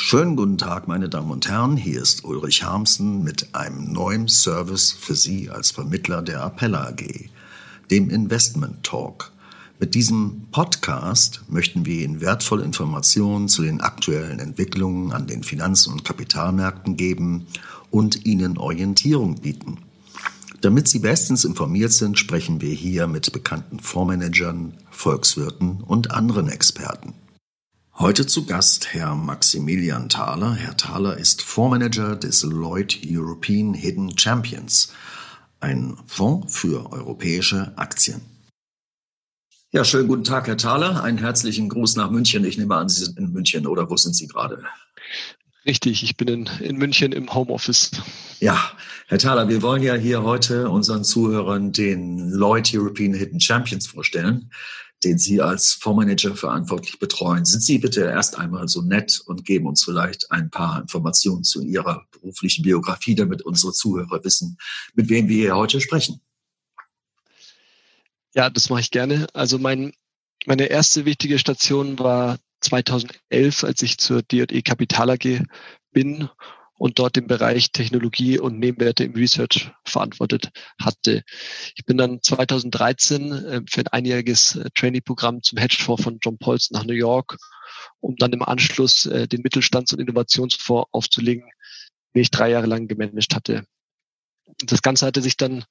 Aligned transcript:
Schönen 0.00 0.36
guten 0.36 0.58
Tag, 0.58 0.86
meine 0.86 1.08
Damen 1.08 1.32
und 1.32 1.48
Herren. 1.48 1.76
Hier 1.76 2.00
ist 2.00 2.24
Ulrich 2.24 2.62
Harmsen 2.62 3.24
mit 3.24 3.52
einem 3.56 3.92
neuen 3.92 4.28
Service 4.28 4.92
für 4.92 5.16
Sie 5.16 5.50
als 5.50 5.72
Vermittler 5.72 6.22
der 6.22 6.40
Appella 6.40 6.86
AG, 6.86 7.28
dem 7.90 8.08
Investment 8.08 8.84
Talk. 8.84 9.32
Mit 9.80 9.96
diesem 9.96 10.46
Podcast 10.52 11.42
möchten 11.48 11.84
wir 11.84 12.04
Ihnen 12.04 12.20
wertvolle 12.20 12.62
Informationen 12.62 13.48
zu 13.48 13.62
den 13.62 13.80
aktuellen 13.80 14.38
Entwicklungen 14.38 15.10
an 15.10 15.26
den 15.26 15.42
Finanz- 15.42 15.88
und 15.88 16.04
Kapitalmärkten 16.04 16.96
geben 16.96 17.48
und 17.90 18.24
Ihnen 18.24 18.56
Orientierung 18.56 19.40
bieten. 19.40 19.78
Damit 20.60 20.86
Sie 20.86 21.00
bestens 21.00 21.44
informiert 21.44 21.92
sind, 21.92 22.20
sprechen 22.20 22.60
wir 22.60 22.72
hier 22.72 23.08
mit 23.08 23.32
bekannten 23.32 23.80
Fondsmanagern, 23.80 24.74
Volkswirten 24.92 25.80
und 25.80 26.12
anderen 26.12 26.48
Experten. 26.48 27.14
Heute 28.00 28.28
zu 28.28 28.46
Gast 28.46 28.94
Herr 28.94 29.16
Maximilian 29.16 30.08
Thaler. 30.08 30.54
Herr 30.54 30.76
Thaler 30.76 31.16
ist 31.16 31.42
Fondsmanager 31.42 32.14
des 32.14 32.44
Lloyd 32.44 33.00
European 33.04 33.74
Hidden 33.74 34.16
Champions, 34.16 34.92
ein 35.58 35.96
Fonds 36.06 36.56
für 36.56 36.92
europäische 36.92 37.72
Aktien. 37.74 38.20
Ja, 39.72 39.84
schönen 39.84 40.06
guten 40.06 40.22
Tag, 40.22 40.46
Herr 40.46 40.56
Thaler. 40.56 41.02
Einen 41.02 41.18
herzlichen 41.18 41.68
Gruß 41.68 41.96
nach 41.96 42.08
München. 42.08 42.44
Ich 42.44 42.56
nehme 42.56 42.76
an, 42.76 42.88
Sie 42.88 43.04
sind 43.04 43.18
in 43.18 43.32
München 43.32 43.66
oder 43.66 43.90
wo 43.90 43.96
sind 43.96 44.14
Sie 44.14 44.28
gerade? 44.28 44.62
Richtig, 45.66 46.04
ich 46.04 46.16
bin 46.16 46.28
in, 46.28 46.50
in 46.60 46.76
München 46.76 47.10
im 47.10 47.34
Homeoffice. 47.34 47.90
Ja, 48.38 48.70
Herr 49.08 49.18
Thaler, 49.18 49.48
wir 49.48 49.60
wollen 49.60 49.82
ja 49.82 49.94
hier 49.94 50.22
heute 50.22 50.70
unseren 50.70 51.02
Zuhörern 51.02 51.72
den 51.72 52.30
Lloyd 52.30 52.70
European 52.72 53.12
Hidden 53.12 53.40
Champions 53.40 53.88
vorstellen 53.88 54.52
den 55.04 55.18
Sie 55.18 55.40
als 55.40 55.72
Fondsmanager 55.72 56.34
verantwortlich 56.34 56.98
betreuen. 56.98 57.44
Sind 57.44 57.62
Sie 57.62 57.78
bitte 57.78 58.02
erst 58.02 58.38
einmal 58.38 58.68
so 58.68 58.82
nett 58.82 59.20
und 59.26 59.44
geben 59.44 59.66
uns 59.66 59.84
vielleicht 59.84 60.30
ein 60.30 60.50
paar 60.50 60.80
Informationen 60.80 61.44
zu 61.44 61.62
Ihrer 61.62 62.04
beruflichen 62.10 62.62
Biografie, 62.62 63.14
damit 63.14 63.42
unsere 63.42 63.72
Zuhörer 63.72 64.24
wissen, 64.24 64.58
mit 64.94 65.08
wem 65.08 65.28
wir 65.28 65.36
hier 65.36 65.56
heute 65.56 65.80
sprechen. 65.80 66.20
Ja, 68.34 68.50
das 68.50 68.70
mache 68.70 68.80
ich 68.80 68.90
gerne. 68.90 69.26
Also 69.32 69.58
mein, 69.58 69.92
meine 70.46 70.66
erste 70.66 71.04
wichtige 71.04 71.38
Station 71.38 71.98
war 71.98 72.38
2011, 72.60 73.64
als 73.64 73.82
ich 73.82 73.98
zur 73.98 74.22
D&E 74.22 74.62
Kapital 74.62 75.10
AG 75.10 75.42
bin 75.92 76.28
und 76.78 76.98
dort 76.98 77.16
den 77.16 77.26
Bereich 77.26 77.72
Technologie 77.72 78.38
und 78.38 78.58
Nebenwerte 78.58 79.04
im 79.04 79.14
Research 79.14 79.70
verantwortet 79.84 80.50
hatte. 80.80 81.22
Ich 81.74 81.84
bin 81.84 81.98
dann 81.98 82.22
2013 82.22 83.32
äh, 83.32 83.60
für 83.68 83.80
ein 83.80 83.88
einjähriges 83.88 84.56
äh, 84.56 84.70
Trainee-Programm 84.74 85.42
zum 85.42 85.58
Hedgefonds 85.58 86.04
von 86.04 86.18
John 86.22 86.38
Paulson 86.38 86.78
nach 86.78 86.86
New 86.86 86.94
York, 86.94 87.36
um 88.00 88.16
dann 88.16 88.32
im 88.32 88.42
Anschluss 88.42 89.06
äh, 89.06 89.26
den 89.26 89.42
Mittelstands- 89.42 89.92
und 89.92 90.00
Innovationsfonds 90.00 90.88
aufzulegen, 90.92 91.50
den 92.14 92.22
ich 92.22 92.30
drei 92.30 92.50
Jahre 92.50 92.66
lang 92.66 92.86
gemanagt 92.86 93.34
hatte. 93.34 93.64
Das 94.64 94.80
Ganze 94.80 95.04
hatte 95.04 95.20
sich 95.20 95.36
dann 95.36 95.64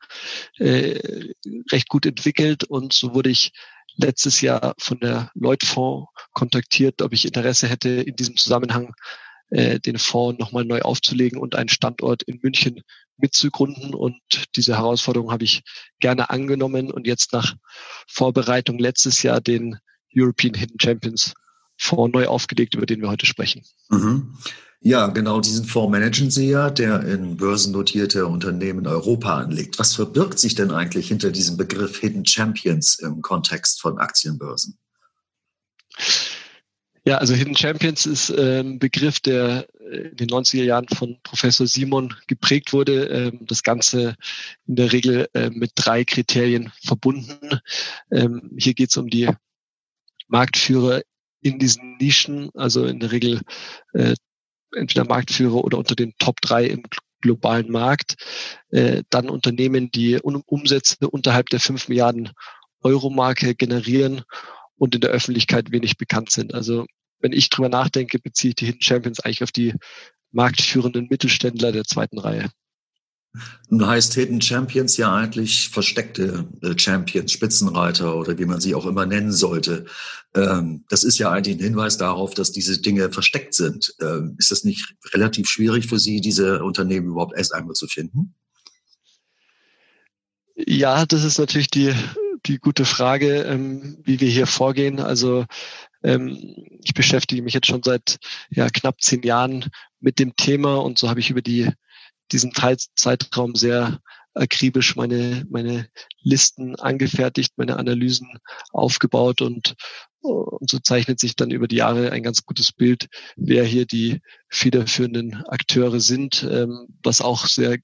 recht 0.59 1.89
gut 1.89 2.05
entwickelt 2.05 2.63
und 2.63 2.93
so 2.93 3.15
wurde 3.15 3.31
ich 3.31 3.51
letztes 3.95 4.39
Jahr 4.41 4.75
von 4.77 4.99
der 4.99 5.31
Lloyd 5.33 5.63
Fonds 5.63 6.09
kontaktiert, 6.33 7.01
ob 7.01 7.11
ich 7.11 7.25
Interesse 7.25 7.67
hätte, 7.67 7.89
in 7.89 8.15
diesem 8.15 8.37
Zusammenhang 8.37 8.93
äh, 9.49 9.79
den 9.79 9.97
Fonds 9.97 10.39
nochmal 10.39 10.65
neu 10.65 10.81
aufzulegen 10.81 11.39
und 11.39 11.55
einen 11.55 11.69
Standort 11.69 12.23
in 12.23 12.39
München 12.41 12.81
mitzugründen. 13.17 13.93
Und 13.93 14.19
diese 14.55 14.75
Herausforderung 14.77 15.31
habe 15.31 15.43
ich 15.43 15.63
gerne 15.99 16.29
angenommen 16.29 16.91
und 16.91 17.07
jetzt 17.07 17.33
nach 17.33 17.55
Vorbereitung 18.07 18.77
letztes 18.77 19.23
Jahr 19.23 19.41
den 19.41 19.77
European 20.15 20.53
Hidden 20.53 20.79
Champions 20.79 21.33
Fonds 21.77 22.13
neu 22.13 22.27
aufgelegt, 22.27 22.75
über 22.75 22.85
den 22.85 23.01
wir 23.01 23.09
heute 23.09 23.25
sprechen. 23.25 23.63
Mhm. 23.89 24.35
Ja, 24.79 25.07
genau 25.07 25.41
diesen 25.41 25.65
Fonds 25.65 25.91
managen 25.91 26.29
Sie 26.29 26.49
ja, 26.49 26.69
der 26.69 27.01
in 27.01 27.37
börsennotierte 27.37 28.27
Unternehmen 28.27 28.85
Europa 28.85 29.37
anlegt. 29.37 29.79
Was 29.79 29.95
verbirgt 29.95 30.39
sich 30.39 30.55
denn 30.55 30.71
eigentlich 30.71 31.07
hinter 31.07 31.31
diesem 31.31 31.57
Begriff 31.57 31.97
Hidden 31.97 32.25
Champions 32.25 32.99
im 32.99 33.21
Kontext 33.21 33.81
von 33.81 33.97
Aktienbörsen? 33.97 34.77
Ja, 37.07 37.19
also 37.19 37.35
Hidden 37.35 37.55
Champions 37.55 38.05
ist 38.05 38.29
äh, 38.31 38.59
ein 38.59 38.79
Begriff, 38.79 39.21
der 39.21 39.65
äh, 39.79 40.09
in 40.09 40.17
den 40.17 40.27
90er 40.27 40.65
Jahren 40.65 40.89
von 40.89 41.17
Professor 41.23 41.65
Simon 41.65 42.13
geprägt 42.27 42.73
wurde. 42.73 43.05
Ähm, 43.05 43.45
das 43.45 43.63
Ganze 43.63 44.17
in 44.65 44.75
der 44.75 44.91
Regel 44.91 45.29
äh, 45.33 45.49
mit 45.49 45.71
drei 45.75 46.03
Kriterien 46.03 46.73
verbunden. 46.83 47.61
Ähm, 48.11 48.51
hier 48.57 48.73
geht 48.73 48.89
es 48.89 48.97
um 48.97 49.07
die 49.09 49.29
Marktführer 50.27 51.01
in 51.39 51.59
diesen 51.59 51.95
Nischen, 51.95 52.49
also 52.55 52.85
in 52.85 52.99
der 52.99 53.13
Regel 53.13 53.39
entweder 54.75 55.05
Marktführer 55.05 55.63
oder 55.63 55.77
unter 55.77 55.95
den 55.95 56.13
Top 56.19 56.41
drei 56.41 56.65
im 56.65 56.83
globalen 57.21 57.71
Markt. 57.71 58.15
Dann 58.69 59.29
Unternehmen, 59.29 59.91
die 59.91 60.19
Umsätze 60.19 61.09
unterhalb 61.09 61.47
der 61.49 61.61
fünf 61.61 61.87
Milliarden 61.87 62.31
Euro 62.81 63.09
Marke 63.09 63.55
generieren 63.55 64.23
und 64.77 64.95
in 64.95 65.01
der 65.01 65.11
Öffentlichkeit 65.11 65.71
wenig 65.71 65.97
bekannt 65.97 66.31
sind. 66.31 66.53
Also 66.53 66.85
wenn 67.19 67.33
ich 67.33 67.49
drüber 67.49 67.69
nachdenke, 67.69 68.19
beziehe 68.19 68.49
ich 68.49 68.55
die 68.55 68.65
Hidden 68.67 68.81
Champions 68.81 69.19
eigentlich 69.19 69.43
auf 69.43 69.51
die 69.51 69.73
marktführenden 70.31 71.07
Mittelständler 71.09 71.71
der 71.71 71.83
zweiten 71.83 72.19
Reihe. 72.19 72.49
Nun 73.69 73.85
heißt 73.85 74.13
Hidden 74.13 74.41
Champions 74.41 74.97
ja 74.97 75.13
eigentlich 75.13 75.69
versteckte 75.69 76.47
äh, 76.61 76.77
Champions, 76.77 77.31
Spitzenreiter 77.31 78.15
oder 78.15 78.37
wie 78.39 78.45
man 78.45 78.61
sie 78.61 78.73
auch 78.73 78.85
immer 78.85 79.05
nennen 79.05 79.31
sollte. 79.31 79.85
Ähm, 80.33 80.85
das 80.89 81.03
ist 81.03 81.17
ja 81.17 81.31
eigentlich 81.31 81.57
ein 81.57 81.63
Hinweis 81.63 81.97
darauf, 81.97 82.33
dass 82.33 82.51
diese 82.51 82.79
Dinge 82.79 83.11
versteckt 83.11 83.53
sind. 83.53 83.93
Ähm, 84.01 84.35
ist 84.39 84.51
das 84.51 84.63
nicht 84.63 84.95
relativ 85.13 85.49
schwierig 85.49 85.87
für 85.87 85.99
Sie, 85.99 86.21
diese 86.21 86.63
Unternehmen 86.63 87.07
überhaupt 87.07 87.37
erst 87.37 87.53
einmal 87.53 87.75
zu 87.75 87.87
finden? 87.87 88.33
Ja, 90.55 91.05
das 91.05 91.23
ist 91.23 91.37
natürlich 91.37 91.69
die, 91.69 91.93
die 92.47 92.59
gute 92.59 92.85
Frage, 92.85 93.43
ähm, 93.43 93.97
wie 94.03 94.19
wir 94.19 94.29
hier 94.29 94.47
vorgehen. 94.47 94.99
Also 94.99 95.45
ähm, 96.03 96.37
ich 96.83 96.93
beschäftige 96.93 97.41
mich 97.41 97.53
jetzt 97.53 97.67
schon 97.67 97.83
seit 97.83 98.17
ja, 98.49 98.69
knapp 98.69 99.01
zehn 99.01 99.23
Jahren 99.23 99.65
mit 99.99 100.19
dem 100.19 100.35
Thema 100.35 100.75
und 100.75 100.97
so 100.97 101.09
habe 101.09 101.19
ich 101.19 101.29
über 101.29 101.41
die, 101.41 101.69
diesen 102.31 102.53
Zeitraum 102.53 103.55
sehr 103.55 103.99
akribisch 104.33 104.95
meine, 104.95 105.45
meine 105.49 105.87
Listen 106.21 106.75
angefertigt, 106.75 107.53
meine 107.57 107.77
Analysen 107.77 108.37
aufgebaut 108.71 109.41
und, 109.41 109.75
und 110.21 110.69
so 110.69 110.79
zeichnet 110.79 111.19
sich 111.19 111.35
dann 111.35 111.51
über 111.51 111.67
die 111.67 111.77
Jahre 111.77 112.11
ein 112.11 112.23
ganz 112.23 112.45
gutes 112.45 112.71
Bild, 112.71 113.07
wer 113.35 113.63
hier 113.63 113.85
die 113.85 114.21
federführenden 114.49 115.43
Akteure 115.47 115.99
sind, 115.99 116.47
ähm, 116.49 116.87
was 117.03 117.21
auch 117.21 117.47
sehr 117.47 117.77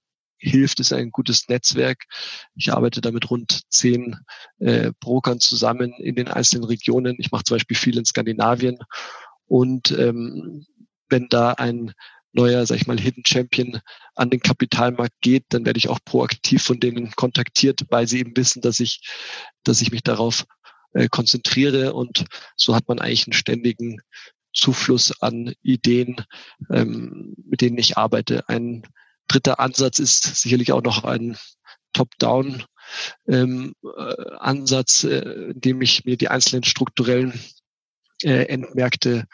hilft, 0.44 0.80
ist 0.80 0.94
ein 0.94 1.12
gutes 1.12 1.48
Netzwerk. 1.48 2.04
Ich 2.56 2.74
arbeite 2.74 3.02
da 3.02 3.12
mit 3.12 3.30
rund 3.30 3.62
zehn 3.70 4.18
äh, 4.60 4.92
Brokern 5.00 5.40
zusammen 5.40 5.94
in 5.94 6.16
den 6.16 6.28
einzelnen 6.28 6.66
Regionen. 6.66 7.16
Ich 7.20 7.32
mache 7.32 7.44
zum 7.44 7.56
Beispiel 7.56 7.78
viel 7.78 7.98
in 7.98 8.06
Skandinavien. 8.06 8.78
Und 9.46 9.92
ähm, 9.92 10.66
wenn 11.10 11.28
da 11.30 11.52
ein 11.54 11.94
neuer, 12.34 12.66
sag 12.66 12.78
ich 12.78 12.88
mal, 12.88 13.00
Hidden 13.00 13.26
Champion 13.26 13.80
an 14.16 14.30
den 14.30 14.40
Kapitalmarkt 14.40 15.22
geht, 15.22 15.46
dann 15.50 15.66
werde 15.66 15.78
ich 15.78 15.90
auch 15.90 16.00
proaktiv 16.04 16.64
von 16.64 16.80
denen 16.80 17.12
kontaktiert, 17.12 17.86
weil 17.90 18.08
sie 18.08 18.20
eben 18.20 18.36
wissen, 18.36 18.62
dass 18.62 18.80
ich, 18.80 19.02
dass 19.64 19.82
ich 19.82 19.92
mich 19.92 20.04
darauf 20.04 20.46
äh, 20.94 21.08
konzentriere 21.08 21.94
und 21.94 22.26
so 22.56 22.76
hat 22.76 22.88
man 22.88 23.00
eigentlich 23.00 23.28
einen 23.28 23.34
ständigen 23.34 24.02
Zufluss 24.54 25.22
an 25.22 25.54
Ideen, 25.62 26.18
ähm, 26.72 27.36
mit 27.46 27.62
denen 27.62 27.78
ich 27.78 27.98
arbeite. 27.98 28.48
Ein 28.50 28.84
dritter 29.28 29.60
Ansatz 29.60 30.00
ist 30.00 30.24
sicherlich 30.24 30.72
auch 30.72 30.84
noch 30.84 31.04
ein 31.04 31.38
Top-Down 31.94 32.64
ähm, 33.28 33.74
äh, 33.84 34.16
Ansatz, 34.38 35.04
äh, 35.04 35.20
in 35.52 35.62
dem 35.62 35.82
ich 35.82 36.06
mir 36.06 36.18
die 36.18 36.30
einzelnen 36.30 36.64
strukturellen 36.64 37.40
äh, 38.24 38.46
Endmärkte 38.46 39.26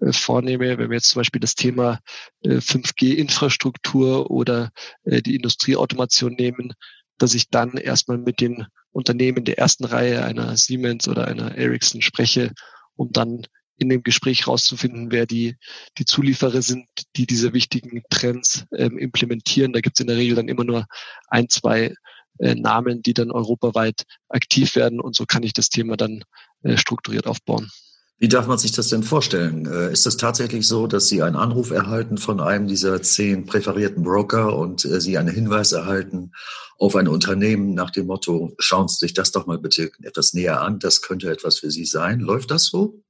äh, 0.00 0.12
vornehme, 0.12 0.78
wenn 0.78 0.90
wir 0.90 0.96
jetzt 0.96 1.08
zum 1.08 1.20
Beispiel 1.20 1.40
das 1.40 1.54
Thema 1.54 2.00
äh, 2.42 2.56
5G-Infrastruktur 2.56 4.30
oder 4.30 4.70
äh, 5.04 5.22
die 5.22 5.34
Industrieautomation 5.36 6.34
nehmen, 6.34 6.72
dass 7.18 7.34
ich 7.34 7.50
dann 7.50 7.76
erstmal 7.76 8.18
mit 8.18 8.40
den 8.40 8.66
Unternehmen 8.92 9.44
der 9.44 9.58
ersten 9.58 9.84
Reihe 9.84 10.24
einer 10.24 10.56
Siemens 10.56 11.08
oder 11.08 11.26
einer 11.26 11.56
Ericsson 11.56 12.02
spreche, 12.02 12.52
um 12.94 13.12
dann 13.12 13.46
in 13.78 13.88
dem 13.88 14.02
Gespräch 14.02 14.46
rauszufinden, 14.46 15.10
wer 15.10 15.26
die, 15.26 15.56
die 15.98 16.04
Zulieferer 16.04 16.62
sind, 16.62 16.86
die 17.16 17.26
diese 17.26 17.52
wichtigen 17.52 18.02
Trends 18.10 18.64
ähm, 18.74 18.98
implementieren. 18.98 19.72
Da 19.72 19.80
gibt 19.80 19.98
es 19.98 20.00
in 20.00 20.06
der 20.06 20.16
Regel 20.16 20.36
dann 20.36 20.48
immer 20.48 20.64
nur 20.64 20.86
ein, 21.28 21.48
zwei 21.48 21.94
äh, 22.38 22.54
Namen, 22.54 23.02
die 23.02 23.14
dann 23.14 23.30
europaweit 23.30 24.04
aktiv 24.28 24.76
werden. 24.76 25.00
Und 25.00 25.14
so 25.14 25.26
kann 25.26 25.42
ich 25.42 25.52
das 25.52 25.68
Thema 25.68 25.96
dann 25.96 26.22
äh, 26.62 26.76
strukturiert 26.76 27.26
aufbauen. 27.26 27.70
Wie 28.18 28.28
darf 28.28 28.46
man 28.46 28.56
sich 28.56 28.72
das 28.72 28.88
denn 28.88 29.02
vorstellen? 29.02 29.66
Äh, 29.66 29.92
ist 29.92 30.06
es 30.06 30.16
tatsächlich 30.16 30.66
so, 30.66 30.86
dass 30.86 31.08
Sie 31.08 31.22
einen 31.22 31.36
Anruf 31.36 31.70
erhalten 31.70 32.16
von 32.16 32.40
einem 32.40 32.66
dieser 32.66 33.02
zehn 33.02 33.44
präferierten 33.44 34.02
Broker 34.02 34.56
und 34.56 34.86
äh, 34.86 35.02
Sie 35.02 35.18
einen 35.18 35.28
Hinweis 35.28 35.72
erhalten 35.72 36.32
auf 36.78 36.96
ein 36.96 37.08
Unternehmen 37.08 37.74
nach 37.74 37.90
dem 37.90 38.06
Motto, 38.06 38.54
schauen 38.58 38.88
Sie 38.88 38.96
sich 38.96 39.12
das 39.12 39.32
doch 39.32 39.46
mal 39.46 39.58
bitte 39.58 39.90
etwas 40.02 40.32
näher 40.32 40.62
an, 40.62 40.78
das 40.78 41.02
könnte 41.02 41.30
etwas 41.30 41.58
für 41.58 41.70
Sie 41.70 41.84
sein. 41.84 42.20
Läuft 42.20 42.50
das 42.50 42.64
so? 42.64 43.02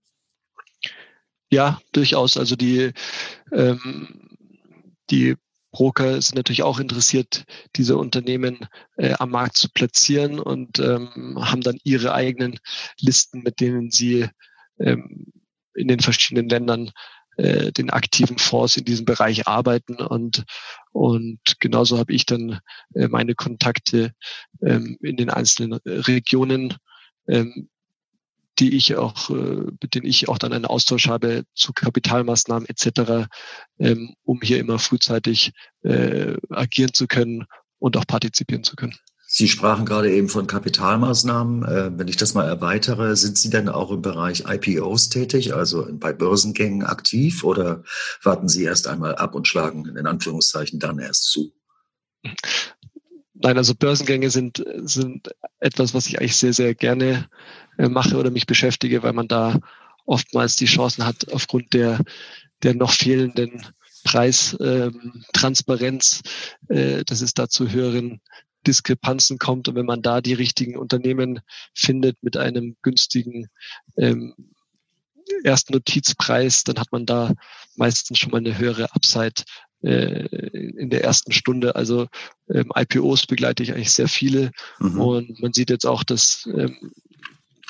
Ja, 1.56 1.80
durchaus. 1.92 2.36
Also 2.36 2.54
die, 2.54 2.92
ähm, 3.50 4.28
die 5.08 5.36
Broker 5.70 6.20
sind 6.20 6.34
natürlich 6.34 6.62
auch 6.62 6.78
interessiert, 6.78 7.44
diese 7.76 7.96
Unternehmen 7.96 8.68
äh, 8.98 9.14
am 9.18 9.30
Markt 9.30 9.56
zu 9.56 9.70
platzieren 9.72 10.38
und 10.38 10.78
ähm, 10.80 11.38
haben 11.40 11.62
dann 11.62 11.78
ihre 11.82 12.12
eigenen 12.12 12.58
Listen, 13.00 13.40
mit 13.40 13.60
denen 13.60 13.90
sie 13.90 14.28
ähm, 14.78 15.32
in 15.74 15.88
den 15.88 16.00
verschiedenen 16.00 16.50
Ländern 16.50 16.90
äh, 17.38 17.72
den 17.72 17.88
aktiven 17.88 18.36
Fonds 18.36 18.76
in 18.76 18.84
diesem 18.84 19.06
Bereich 19.06 19.48
arbeiten 19.48 19.94
und 19.94 20.44
und 20.92 21.40
genauso 21.58 21.96
habe 21.98 22.12
ich 22.12 22.26
dann 22.26 22.60
äh, 22.94 23.08
meine 23.08 23.34
Kontakte 23.34 24.12
ähm, 24.60 24.98
in 25.00 25.16
den 25.16 25.30
einzelnen 25.30 25.72
Regionen, 25.86 26.74
ähm, 27.28 27.70
die 28.58 28.76
ich 28.76 28.96
auch, 28.96 29.30
äh, 29.30 29.66
mit 29.82 29.94
denen 29.94 30.06
ich 30.06 30.28
auch 30.28 30.38
dann 30.38 30.52
einen 30.52 30.64
Austausch 30.64 31.08
habe 31.08 31.44
zu 31.54 31.72
Kapitalmaßnahmen 31.72 32.68
etc., 32.68 33.28
ähm, 33.78 34.14
um 34.22 34.40
hier 34.42 34.58
immer 34.58 34.78
frühzeitig 34.78 35.52
äh, 35.82 36.36
agieren 36.50 36.92
zu 36.92 37.06
können 37.06 37.46
und 37.78 37.96
auch 37.96 38.06
partizipieren 38.06 38.64
zu 38.64 38.76
können. 38.76 38.96
Sie 39.28 39.48
sprachen 39.48 39.84
gerade 39.84 40.12
eben 40.12 40.28
von 40.28 40.46
Kapitalmaßnahmen. 40.46 41.64
Äh, 41.64 41.98
wenn 41.98 42.08
ich 42.08 42.16
das 42.16 42.34
mal 42.34 42.46
erweitere, 42.46 43.16
sind 43.16 43.36
Sie 43.36 43.50
denn 43.50 43.68
auch 43.68 43.90
im 43.90 44.00
Bereich 44.00 44.44
IPOs 44.46 45.08
tätig, 45.08 45.52
also 45.52 45.86
bei 45.92 46.12
Börsengängen 46.12 46.84
aktiv 46.84 47.42
oder 47.42 47.82
warten 48.22 48.48
Sie 48.48 48.62
erst 48.62 48.86
einmal 48.86 49.16
ab 49.16 49.34
und 49.34 49.48
schlagen 49.48 49.84
in 49.96 50.06
Anführungszeichen 50.06 50.78
dann 50.78 51.00
erst 51.00 51.24
zu? 51.24 51.52
Nein, 53.34 53.58
also 53.58 53.74
Börsengänge 53.74 54.30
sind, 54.30 54.64
sind 54.84 55.28
etwas, 55.58 55.92
was 55.92 56.06
ich 56.06 56.18
eigentlich 56.18 56.36
sehr, 56.36 56.52
sehr 56.52 56.74
gerne 56.74 57.28
mache 57.78 58.17
oder 58.17 58.31
mich 58.31 58.46
beschäftige, 58.46 59.02
weil 59.02 59.12
man 59.12 59.28
da 59.28 59.58
oftmals 60.06 60.56
die 60.56 60.67
Chancen 60.67 61.05
hat, 61.05 61.31
aufgrund 61.32 61.75
der, 61.75 62.00
der 62.62 62.75
noch 62.75 62.93
fehlenden 62.93 63.67
Preistransparenz, 64.05 66.23
ähm, 66.70 66.76
äh, 66.76 67.05
dass 67.05 67.20
es 67.20 67.34
da 67.34 67.49
zu 67.49 67.70
höheren 67.70 68.20
Diskrepanzen 68.67 69.38
kommt. 69.38 69.69
Und 69.69 69.75
wenn 69.75 69.87
man 69.87 70.02
da 70.02 70.20
die 70.20 70.34
richtigen 70.34 70.76
Unternehmen 70.76 71.40
findet 71.75 72.23
mit 72.23 72.37
einem 72.37 72.76
günstigen 72.82 73.49
ähm, 73.96 74.34
ersten 75.43 75.73
Notizpreis, 75.73 76.64
dann 76.64 76.78
hat 76.78 76.93
man 76.93 77.05
da 77.05 77.32
meistens 77.75 78.19
schon 78.19 78.31
mal 78.31 78.38
eine 78.38 78.58
höhere 78.58 78.94
Upside 78.94 79.43
äh, 79.82 80.26
in 80.78 80.90
der 80.90 81.05
ersten 81.05 81.32
Stunde. 81.32 81.75
Also 81.75 82.06
ähm, 82.49 82.73
IPOs 82.75 83.26
begleite 83.26 83.62
ich 83.62 83.73
eigentlich 83.73 83.93
sehr 83.93 84.08
viele 84.08 84.52
mhm. 84.78 85.00
und 85.00 85.40
man 85.40 85.52
sieht 85.52 85.70
jetzt 85.70 85.87
auch, 85.87 86.05
dass 86.05 86.46
ähm, 86.46 86.93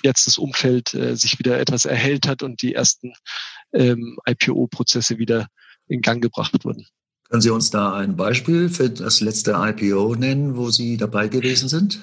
jetzt 0.06 0.26
das 0.26 0.38
Umfeld 0.38 0.94
äh, 0.94 1.16
sich 1.16 1.38
wieder 1.38 1.58
etwas 1.58 1.84
erhellt 1.84 2.26
hat 2.26 2.42
und 2.42 2.62
die 2.62 2.74
ersten 2.74 3.12
ähm, 3.72 4.18
IPO-Prozesse 4.26 5.18
wieder 5.18 5.48
in 5.86 6.00
Gang 6.00 6.22
gebracht 6.22 6.64
wurden. 6.64 6.86
Können 7.28 7.42
Sie 7.42 7.50
uns 7.50 7.70
da 7.70 7.94
ein 7.94 8.16
Beispiel 8.16 8.68
für 8.68 8.88
das 8.88 9.20
letzte 9.20 9.52
IPO 9.52 10.14
nennen, 10.14 10.56
wo 10.56 10.70
Sie 10.70 10.96
dabei 10.96 11.28
gewesen 11.28 11.68
sind? 11.68 12.00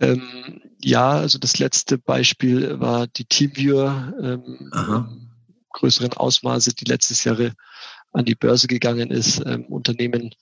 Ähm, 0.00 0.60
ja, 0.80 1.12
also 1.12 1.38
das 1.38 1.58
letzte 1.58 1.98
Beispiel 1.98 2.78
war 2.78 3.06
die 3.06 3.24
Teamviewer 3.24 4.14
ähm, 4.22 5.30
größeren 5.70 6.12
Ausmaße, 6.12 6.74
die 6.74 6.84
letztes 6.84 7.24
Jahr 7.24 7.38
an 8.12 8.24
die 8.24 8.34
Börse 8.34 8.66
gegangen 8.66 9.10
ist, 9.10 9.42
ähm, 9.44 9.66
Unternehmen 9.66 10.34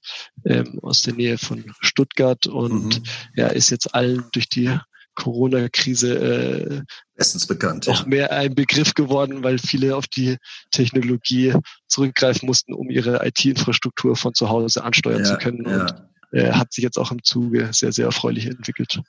ähm, 0.45 0.79
aus 0.83 1.03
der 1.03 1.15
Nähe 1.15 1.39
von 1.39 1.65
Stuttgart 1.81 2.47
und 2.47 3.01
mhm. 3.01 3.03
ja, 3.35 3.49
ist 3.49 3.71
jetzt 3.71 3.95
allen 3.95 4.25
durch 4.33 4.49
die 4.49 4.79
Corona-Krise 5.17 6.15
äh, 6.15 6.83
bestens 7.17 7.47
bekannt. 7.47 7.89
Auch 7.89 8.03
ja. 8.03 8.07
mehr 8.07 8.33
ein 8.33 8.55
Begriff 8.55 8.95
geworden, 8.95 9.43
weil 9.43 9.59
viele 9.59 9.97
auf 9.97 10.07
die 10.07 10.37
Technologie 10.71 11.55
zurückgreifen 11.89 12.47
mussten, 12.47 12.73
um 12.73 12.89
ihre 12.91 13.27
IT-Infrastruktur 13.27 14.17
von 14.17 14.35
zu 14.35 14.49
Hause 14.49 14.85
ansteuern 14.85 15.25
ja, 15.25 15.25
zu 15.25 15.37
können. 15.39 15.69
Ja. 15.69 15.81
Und 15.81 15.95
äh, 16.33 16.53
hat 16.53 16.73
sich 16.73 16.85
jetzt 16.85 16.99
auch 16.99 17.11
im 17.11 17.23
Zuge 17.25 17.71
sehr, 17.73 17.93
sehr 17.93 18.07
erfreulich 18.07 18.47
entwickelt. 18.47 19.01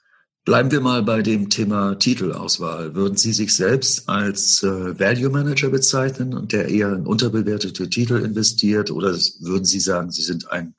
Bleiben 0.46 0.72
wir 0.72 0.80
mal 0.80 1.04
bei 1.04 1.22
dem 1.22 1.50
Thema 1.50 1.96
Titelauswahl. 1.96 2.96
Würden 2.96 3.18
Sie 3.18 3.34
sich 3.34 3.54
selbst 3.54 4.08
als 4.08 4.64
äh, 4.64 4.98
Value 4.98 5.30
Manager 5.30 5.70
bezeichnen 5.70 6.34
und 6.34 6.54
der 6.54 6.70
eher 6.70 6.94
in 6.94 7.06
unterbewertete 7.06 7.90
Titel 7.90 8.24
investiert? 8.24 8.90
Oder 8.90 9.10
würden 9.42 9.66
Sie 9.66 9.82
sagen, 9.82 10.10
Sie 10.10 10.22
sind 10.22 10.50
ein 10.50 10.74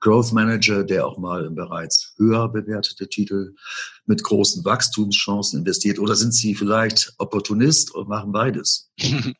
Growth 0.00 0.32
Manager, 0.32 0.82
der 0.82 1.06
auch 1.06 1.18
mal 1.18 1.44
in 1.44 1.54
bereits 1.54 2.14
höher 2.16 2.48
bewertete 2.48 3.08
Titel 3.08 3.54
mit 4.06 4.22
großen 4.22 4.64
Wachstumschancen 4.64 5.60
investiert? 5.60 5.98
Oder 5.98 6.16
sind 6.16 6.34
Sie 6.34 6.54
vielleicht 6.54 7.12
Opportunist 7.18 7.94
und 7.94 8.08
machen 8.08 8.32
beides? 8.32 8.90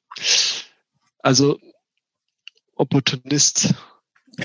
Also 1.22 1.58
Opportunist 2.76 3.74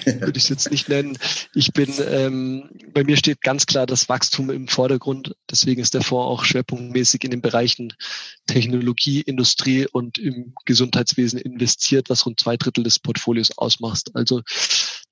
würde 0.04 0.38
ich 0.38 0.44
es 0.44 0.50
jetzt 0.50 0.72
nicht 0.72 0.90
nennen. 0.90 1.18
Ich 1.54 1.72
bin, 1.72 1.94
ähm, 2.00 2.70
bei 2.94 3.04
mir 3.04 3.18
steht 3.18 3.42
ganz 3.42 3.66
klar 3.66 3.86
das 3.86 4.10
Wachstum 4.10 4.50
im 4.50 4.68
Vordergrund. 4.68 5.36
Deswegen 5.50 5.82
ist 5.82 5.94
der 5.94 6.02
Fonds 6.02 6.28
auch 6.28 6.44
schwerpunktmäßig 6.44 7.24
in 7.24 7.32
den 7.32 7.42
Bereichen 7.42 7.94
Technologie, 8.48 9.22
Industrie 9.22 9.88
und 9.92 10.18
im 10.18 10.54
Gesundheitswesen 10.66 11.40
investiert, 11.40 12.10
was 12.10 12.26
rund 12.26 12.40
zwei 12.40 12.58
Drittel 12.58 12.84
des 12.84 13.00
Portfolios 13.00 13.58
ausmacht. 13.58 14.12
Also 14.16 14.42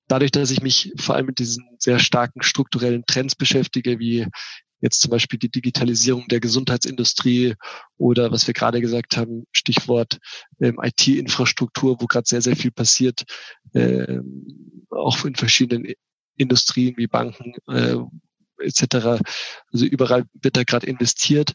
dadurch, 0.07 0.31
dass 0.31 0.51
ich 0.51 0.61
mich 0.61 0.93
vor 0.97 1.15
allem 1.15 1.27
mit 1.27 1.39
diesen 1.39 1.65
sehr 1.79 1.99
starken 1.99 2.41
strukturellen 2.41 3.03
Trends 3.05 3.35
beschäftige, 3.35 3.99
wie 3.99 4.27
jetzt 4.83 5.01
zum 5.01 5.11
Beispiel 5.11 5.39
die 5.39 5.49
Digitalisierung 5.49 6.27
der 6.27 6.41
Gesundheitsindustrie 6.41 7.55
oder 7.97 8.31
was 8.31 8.47
wir 8.47 8.53
gerade 8.53 8.81
gesagt 8.81 9.15
haben, 9.15 9.45
Stichwort 9.53 10.19
ähm, 10.59 10.77
IT-Infrastruktur, 10.81 12.01
wo 12.01 12.05
gerade 12.05 12.27
sehr, 12.27 12.41
sehr 12.41 12.57
viel 12.57 12.71
passiert, 12.71 13.23
ähm, 13.73 14.85
auch 14.89 15.23
in 15.23 15.35
verschiedenen 15.35 15.93
Industrien 16.35 16.95
wie 16.97 17.07
Banken 17.07 17.53
äh, 17.69 17.95
etc. 18.59 19.21
Also 19.71 19.85
überall 19.85 20.25
wird 20.33 20.57
da 20.57 20.63
gerade 20.63 20.87
investiert 20.87 21.53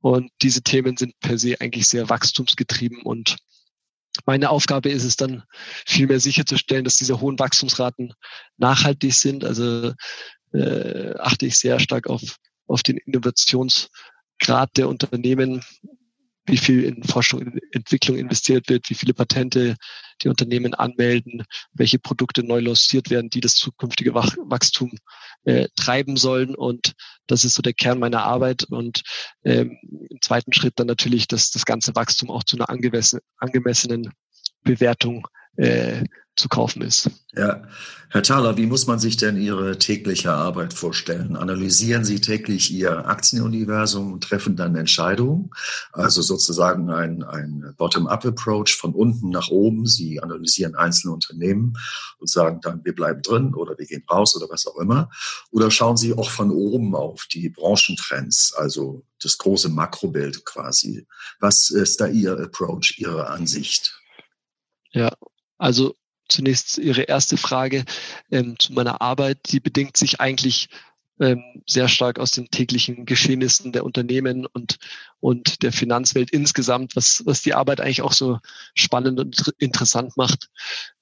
und 0.00 0.30
diese 0.42 0.62
Themen 0.62 0.96
sind 0.96 1.18
per 1.20 1.38
se 1.38 1.60
eigentlich 1.60 1.86
sehr 1.86 2.10
wachstumsgetrieben 2.10 3.02
und 3.02 3.36
meine 4.26 4.50
Aufgabe 4.50 4.90
ist 4.90 5.04
es 5.04 5.16
dann 5.16 5.42
vielmehr 5.86 6.20
sicherzustellen, 6.20 6.84
dass 6.84 6.96
diese 6.96 7.20
hohen 7.20 7.38
Wachstumsraten 7.38 8.14
nachhaltig 8.56 9.14
sind. 9.14 9.44
Also 9.44 9.92
äh, 10.52 11.14
achte 11.18 11.46
ich 11.46 11.58
sehr 11.58 11.80
stark 11.80 12.08
auf, 12.08 12.36
auf 12.66 12.82
den 12.82 12.96
Innovationsgrad 12.98 14.76
der 14.76 14.88
Unternehmen, 14.88 15.64
wie 16.46 16.56
viel 16.56 16.84
in 16.84 17.02
Forschung 17.02 17.40
und 17.40 17.60
Entwicklung 17.72 18.16
investiert 18.16 18.68
wird, 18.68 18.90
wie 18.90 18.94
viele 18.94 19.14
Patente 19.14 19.76
die 20.22 20.28
Unternehmen 20.28 20.74
anmelden, 20.74 21.44
welche 21.72 21.98
Produkte 21.98 22.42
neu 22.44 22.60
lanciert 22.60 23.10
werden, 23.10 23.30
die 23.30 23.40
das 23.40 23.54
zukünftige 23.54 24.14
Wachstum 24.14 24.92
äh, 25.44 25.68
treiben 25.76 26.16
sollen. 26.16 26.54
Und 26.54 26.92
das 27.26 27.44
ist 27.44 27.54
so 27.54 27.62
der 27.62 27.72
Kern 27.72 27.98
meiner 27.98 28.22
Arbeit. 28.24 28.64
Und 28.64 29.02
ähm, 29.44 29.78
im 30.10 30.20
zweiten 30.20 30.52
Schritt 30.52 30.74
dann 30.76 30.86
natürlich, 30.86 31.26
dass 31.28 31.50
das 31.50 31.64
ganze 31.64 31.94
Wachstum 31.94 32.30
auch 32.30 32.44
zu 32.44 32.56
einer 32.56 32.68
angemessenen 32.68 34.12
Bewertung 34.62 35.26
äh, 35.56 36.04
zu 36.36 36.48
kaufen 36.48 36.82
ist. 36.82 37.10
Ja, 37.36 37.62
Herr 38.10 38.22
Thaler, 38.22 38.56
wie 38.56 38.66
muss 38.66 38.86
man 38.86 38.98
sich 38.98 39.16
denn 39.16 39.36
Ihre 39.36 39.78
tägliche 39.78 40.32
Arbeit 40.32 40.72
vorstellen? 40.72 41.36
Analysieren 41.36 42.04
Sie 42.04 42.20
täglich 42.20 42.72
Ihr 42.72 43.06
Aktienuniversum 43.06 44.12
und 44.12 44.22
treffen 44.22 44.56
dann 44.56 44.76
Entscheidungen? 44.76 45.50
Also 45.92 46.22
sozusagen 46.22 46.90
ein, 46.90 47.22
ein 47.22 47.74
Bottom-up-Approach 47.76 48.76
von 48.76 48.94
unten 48.94 49.30
nach 49.30 49.48
oben. 49.48 49.86
Sie 49.86 50.20
analysieren 50.20 50.74
einzelne 50.74 51.14
Unternehmen 51.14 51.74
und 52.18 52.28
sagen 52.28 52.60
dann, 52.62 52.84
wir 52.84 52.94
bleiben 52.94 53.22
drin 53.22 53.54
oder 53.54 53.76
wir 53.78 53.86
gehen 53.86 54.04
raus 54.10 54.36
oder 54.36 54.48
was 54.48 54.66
auch 54.66 54.76
immer. 54.76 55.10
Oder 55.50 55.70
schauen 55.70 55.96
Sie 55.96 56.14
auch 56.14 56.30
von 56.30 56.50
oben 56.50 56.94
auf 56.94 57.26
die 57.26 57.48
Branchentrends, 57.48 58.54
also 58.56 59.04
das 59.22 59.38
große 59.38 59.68
Makrobild 59.68 60.44
quasi. 60.44 61.06
Was 61.40 61.70
ist 61.70 62.00
da 62.00 62.06
Ihr 62.06 62.38
Approach, 62.38 62.94
Ihre 62.98 63.28
Ansicht? 63.28 64.00
Ja, 64.92 65.10
also 65.58 65.96
zunächst 66.28 66.78
Ihre 66.78 67.02
erste 67.02 67.36
Frage 67.36 67.84
ähm, 68.30 68.58
zu 68.58 68.72
meiner 68.72 69.00
Arbeit. 69.00 69.38
Die 69.52 69.60
bedingt 69.60 69.96
sich 69.96 70.20
eigentlich 70.20 70.68
ähm, 71.20 71.62
sehr 71.66 71.88
stark 71.88 72.18
aus 72.18 72.32
den 72.32 72.50
täglichen 72.50 73.06
Geschehnissen 73.06 73.72
der 73.72 73.84
Unternehmen 73.84 74.46
und, 74.46 74.78
und 75.20 75.62
der 75.62 75.72
Finanzwelt 75.72 76.30
insgesamt, 76.30 76.96
was, 76.96 77.22
was 77.24 77.42
die 77.42 77.54
Arbeit 77.54 77.80
eigentlich 77.80 78.02
auch 78.02 78.12
so 78.12 78.38
spannend 78.74 79.20
und 79.20 79.52
interessant 79.58 80.16
macht. 80.16 80.50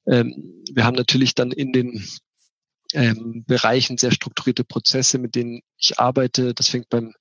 Ähm, 0.06 0.62
wir 0.72 0.84
haben 0.84 0.96
natürlich 0.96 1.34
dann 1.34 1.50
in 1.50 1.72
den 1.72 2.06
ähm, 2.92 3.44
Bereichen 3.46 3.96
sehr 3.96 4.12
strukturierte 4.12 4.64
Prozesse, 4.64 5.18
mit 5.18 5.34
denen 5.34 5.62
ich 5.78 5.98
arbeite. 5.98 6.52
Das 6.52 6.68
fängt 6.68 6.90
beim 6.90 7.14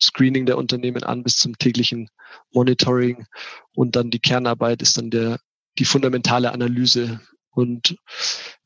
Screening 0.00 0.46
der 0.46 0.58
Unternehmen 0.58 1.02
an 1.04 1.22
bis 1.22 1.36
zum 1.36 1.58
täglichen 1.58 2.08
Monitoring 2.52 3.26
und 3.74 3.96
dann 3.96 4.10
die 4.10 4.20
Kernarbeit 4.20 4.82
ist 4.82 4.96
dann 4.96 5.10
der 5.10 5.38
die 5.78 5.84
fundamentale 5.84 6.52
Analyse 6.52 7.20
und 7.50 7.96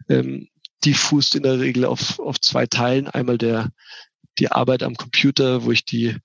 ähm, 0.09 0.49
die 0.85 0.95
fußt 0.95 1.37
in 1.37 1.45
der 1.45 1.61
Regel 1.61 1.85
auf, 1.85 2.19
auf 2.19 2.41
zwei 2.41 2.67
Teilen. 2.67 3.07
Einmal 3.07 3.39
der, 3.39 3.71
die 4.39 4.51
Arbeit 4.51 4.83
am 4.83 4.97
Computer, 4.97 5.65
wo 5.65 5.71
ich 5.71 5.85
die, 5.85 6.17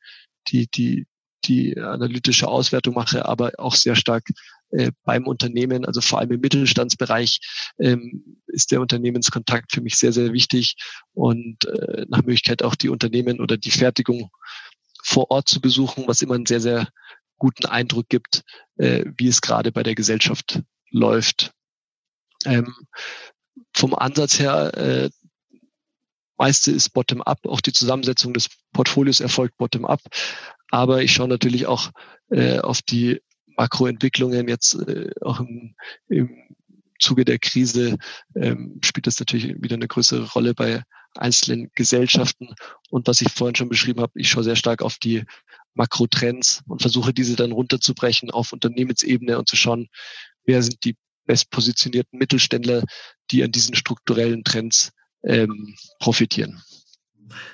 die, 0.48 0.68
die, 0.68 1.06
die 1.46 1.78
analytische 1.78 2.48
Auswertung 2.48 2.96
mache, 2.96 3.26
aber 3.26 3.52
auch 3.58 3.76
sehr 3.76 3.96
stark 3.96 4.24
äh, 4.72 4.92
beim 5.04 5.28
Unternehmen, 5.28 5.86
also 5.86 6.02
vor 6.02 6.20
allem 6.20 6.32
im 6.32 6.42
Mittelstandsbereich, 6.42 7.40
ähm, 7.80 8.42
ist 8.48 8.72
der 8.72 8.82
Unternehmenskontakt 8.82 9.72
für 9.72 9.82
mich 9.82 9.98
sehr, 9.98 10.12
sehr 10.12 10.34
wichtig 10.34 10.76
und 11.14 11.66
äh, 11.66 12.06
nach 12.10 12.24
Möglichkeit 12.24 12.64
auch 12.64 12.76
die 12.76 12.90
Unternehmen 12.90 13.40
oder 13.40 13.58
die 13.58 13.72
Fertigung 13.72 14.30
vor 15.04 15.32
Ort 15.32 15.48
zu 15.48 15.62
besuchen, 15.62 16.06
was 16.08 16.22
immer 16.22 16.36
einen 16.36 16.46
sehr, 16.46 16.60
sehr 16.60 16.88
guten 17.38 17.66
Eindruck 17.66 18.10
gibt, 18.10 18.44
äh, 18.78 19.06
wie 19.18 19.28
es 19.28 19.42
gerade 19.42 19.72
bei 19.72 19.84
der 19.84 19.96
Gesellschaft 19.96 20.62
läuft. 20.92 21.52
Ähm, 22.46 22.74
vom 23.74 23.94
Ansatz 23.94 24.40
her, 24.40 24.74
äh, 24.76 25.10
meiste 26.38 26.72
ist 26.72 26.90
bottom-up, 26.90 27.46
auch 27.48 27.62
die 27.62 27.74
Zusammensetzung 27.74 28.34
des 28.34 28.50
Portfolios 28.74 29.20
erfolgt 29.20 29.58
bottom-up. 29.58 30.02
Aber 30.70 31.02
ich 31.02 31.14
schaue 31.14 31.28
natürlich 31.28 31.66
auch 31.66 31.92
äh, 32.30 32.60
auf 32.60 32.82
die 32.82 33.22
Makroentwicklungen 33.58 34.48
jetzt 34.48 34.76
äh, 34.76 35.10
auch 35.22 35.40
im, 35.40 35.76
im 36.10 36.30
Zuge 37.00 37.26
der 37.26 37.40
Krise 37.40 37.98
ähm, 38.36 38.80
spielt 38.84 39.08
das 39.08 39.20
natürlich 39.20 39.56
wieder 39.62 39.76
eine 39.76 39.88
größere 39.88 40.32
Rolle 40.32 40.54
bei 40.54 40.84
einzelnen 41.16 41.72
Gesellschaften. 41.76 42.54
Und 42.90 43.08
was 43.08 43.22
ich 43.22 43.32
vorhin 43.32 43.56
schon 43.56 43.70
beschrieben 43.70 44.02
habe, 44.02 44.14
ich 44.16 44.30
schaue 44.30 44.44
sehr 44.44 44.56
stark 44.56 44.82
auf 44.82 44.98
die 44.98 45.24
Makrotrends 45.74 46.64
und 46.68 46.82
versuche 46.82 47.14
diese 47.14 47.36
dann 47.36 47.52
runterzubrechen 47.52 48.32
auf 48.32 48.52
Unternehmensebene 48.52 49.38
und 49.38 49.48
zu 49.48 49.56
schauen, 49.56 49.90
wer 50.48 50.64
sind 50.64 50.84
die 50.84 50.96
bestpositionierten 51.28 52.18
Mittelständler, 52.18 52.84
die 53.30 53.44
an 53.44 53.52
diesen 53.52 53.76
strukturellen 53.76 54.44
Trends 54.44 54.92
ähm, 55.24 55.76
profitieren. 56.00 56.64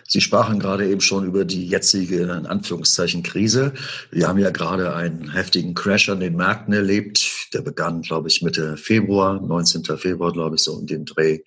Sie 0.08 0.22
sprachen 0.22 0.60
gerade 0.60 0.88
eben 0.88 1.02
schon 1.02 1.26
über 1.26 1.46
die 1.46 1.68
jetzige, 1.68 2.22
in 2.22 2.46
Anführungszeichen, 2.46 3.24
Krise. 3.24 3.74
Wir 4.12 4.28
haben 4.28 4.38
ja 4.38 4.52
gerade 4.52 4.96
einen 4.96 5.32
heftigen 5.32 5.74
Crash 5.74 6.10
an 6.10 6.20
den 6.20 6.36
Märkten 6.36 6.74
erlebt. 6.74 7.32
Der 7.54 7.62
begann, 7.62 8.02
glaube 8.02 8.28
ich, 8.28 8.42
Mitte 8.42 8.78
Februar, 8.78 9.40
19. 9.40 9.84
Februar, 9.98 10.32
glaube 10.32 10.56
ich, 10.56 10.64
so 10.64 10.80
in 10.80 10.88
dem 10.88 11.06
Dreh 11.06 11.42